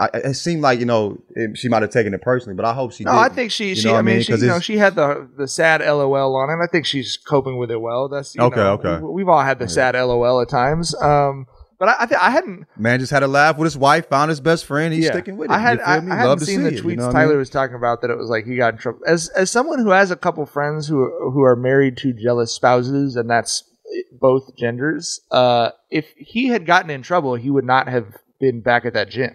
[0.00, 2.72] I, it seemed like you know it, she might have taken it personally, but I
[2.72, 3.02] hope she.
[3.02, 3.32] No, didn't.
[3.32, 3.70] I think she.
[3.70, 3.90] You she.
[3.90, 4.32] I mean, she.
[4.32, 6.62] You know, she had the the sad LOL on it.
[6.62, 8.08] I think she's coping with it well.
[8.08, 8.98] That's you Okay, know, okay.
[9.02, 10.94] we- We've all had the sad LOL at times.
[11.02, 11.46] Um,
[11.80, 12.66] but I, I, th- I hadn't.
[12.76, 14.94] man just had a laugh with his wife, found his best friend.
[14.94, 15.12] He's yeah.
[15.12, 15.54] sticking with it.
[15.54, 15.78] I had.
[15.78, 16.12] You feel I, me?
[16.12, 17.38] I hadn't seen see the it, you tweets know what I Tyler mean?
[17.38, 19.00] was talking about that it was like he got in trouble.
[19.04, 23.16] As as someone who has a couple friends who who are married to jealous spouses,
[23.16, 23.64] and that's
[24.12, 25.20] both genders.
[25.32, 29.10] Uh, if he had gotten in trouble, he would not have been back at that
[29.10, 29.34] gym.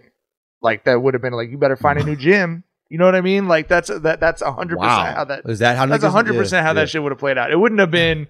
[0.61, 2.63] Like that would have been like, you better find a new gym.
[2.89, 3.47] You know what I mean?
[3.47, 6.39] Like that's that that's a hundred percent how that Is that how that's hundred yeah,
[6.41, 6.73] percent how yeah.
[6.81, 7.51] that shit would have played out.
[7.51, 8.27] It wouldn't have been,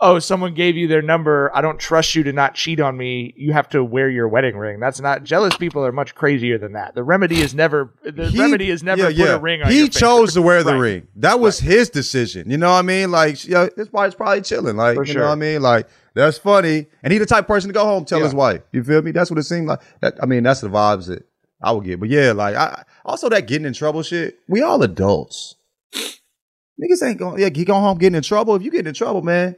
[0.00, 1.50] oh, someone gave you their number.
[1.54, 3.32] I don't trust you to not cheat on me.
[3.38, 4.80] You have to wear your wedding ring.
[4.80, 5.56] That's not jealous.
[5.56, 6.94] People are much crazier than that.
[6.94, 7.94] The remedy is never.
[8.04, 9.36] The He- remedy is never yeah, put yeah.
[9.36, 9.70] a ring on.
[9.72, 10.78] He chose to wear the Right.
[10.80, 11.08] ring.
[11.16, 12.50] That was his decision.
[12.50, 13.10] You know what I mean?
[13.10, 14.76] Like, yeah, his wife's probably chilling.
[14.76, 15.22] Like, For you sure.
[15.22, 15.62] know what I mean?
[15.62, 16.86] Like, that's funny.
[17.02, 18.24] And he the type of person to go home tell Yeah.
[18.24, 18.62] his wife.
[18.72, 19.10] You feel me?
[19.12, 19.80] That's what it seemed like.
[20.00, 21.26] That, I mean, that's the vibes that
[21.62, 22.00] I would get.
[22.00, 24.38] But yeah, like, I also that getting in trouble shit.
[24.48, 25.56] We all adults.
[25.94, 27.40] Niggas ain't going.
[27.40, 28.56] Yeah, you going home getting in trouble.
[28.56, 29.56] If you get in trouble, man.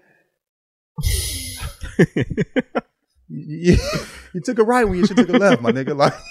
[3.29, 3.77] you,
[4.35, 5.95] you took a right when you should took a left, my nigga.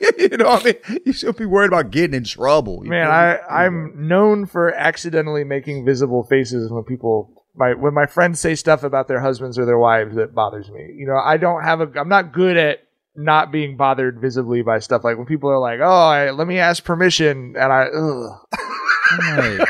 [0.00, 1.00] Like, you know what I mean?
[1.06, 2.82] You should be worried about getting in trouble.
[2.82, 3.08] Man.
[3.10, 8.54] I I'm known for accidentally making visible faces when people my when my friends say
[8.54, 10.92] stuff about their husbands or their wives that bothers me.
[10.96, 12.80] You know, I don't have a I'm not good at
[13.14, 16.58] not being bothered visibly by stuff like when people are like, "Oh, I, let me
[16.58, 17.88] ask permission," and I.
[17.88, 19.60] Like.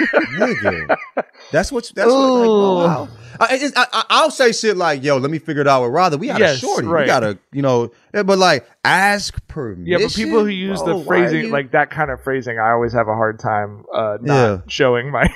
[1.50, 1.90] That's what.
[1.94, 2.16] That's what.
[2.16, 3.08] Like, oh, wow.
[3.40, 5.92] I, it's- I, I, I'll say shit like, "Yo, let me figure it out with
[5.92, 6.86] Rather." We got Yes, a shorty.
[6.86, 7.06] We right.
[7.06, 7.90] got to, you know.
[8.12, 9.86] But like, ask permission.
[9.86, 9.98] yeah.
[10.06, 13.08] But people who use Bro, the phrasing like that kind of phrasing, I always have
[13.08, 14.58] a hard time uh, not Yeah.
[14.68, 15.28] showing my.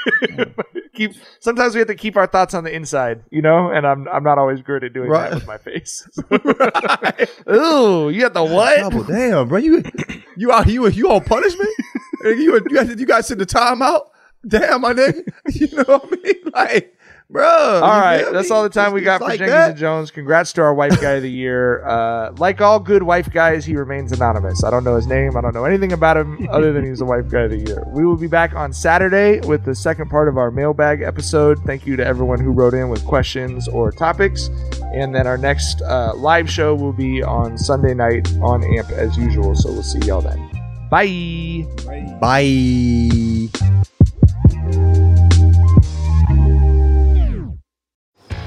[0.94, 4.08] keep sometimes we have to keep our thoughts on the inside, you know, and I'm
[4.08, 5.30] I'm not always good at doing Right.
[5.30, 6.06] that with my face.
[7.50, 8.78] Ooh, you got the what?
[8.78, 9.58] Double damn, bro.
[9.58, 9.82] You
[10.36, 11.70] you out you you on punishment?
[12.24, 14.02] You you got you got to the timeout?
[14.46, 15.22] Damn, my nigga.
[15.54, 16.34] You know what I mean?
[16.52, 16.96] Like,
[17.32, 17.80] bro.
[17.82, 18.56] All right, that's me?
[18.56, 19.70] all the time we got for like Jenkins that.
[19.70, 20.12] and Jonez.
[20.12, 21.84] Congrats to our wife guy of the year.
[21.84, 24.62] Uh, like all good wife guys, he remains anonymous.
[24.62, 25.36] I don't know his name.
[25.36, 27.82] I don't know anything about him other than he's the wife guy of the year.
[27.88, 31.58] We will be back on Saturday with the second part of our mailbag episode.
[31.64, 34.48] Thank you to everyone who wrote in with questions or topics.
[34.94, 39.16] And then our next uh, live show will be on Sunday night on AMP as
[39.16, 39.54] usual.
[39.54, 40.50] So we'll see y'all then.
[40.90, 41.66] Bye.
[42.20, 43.48] Bye.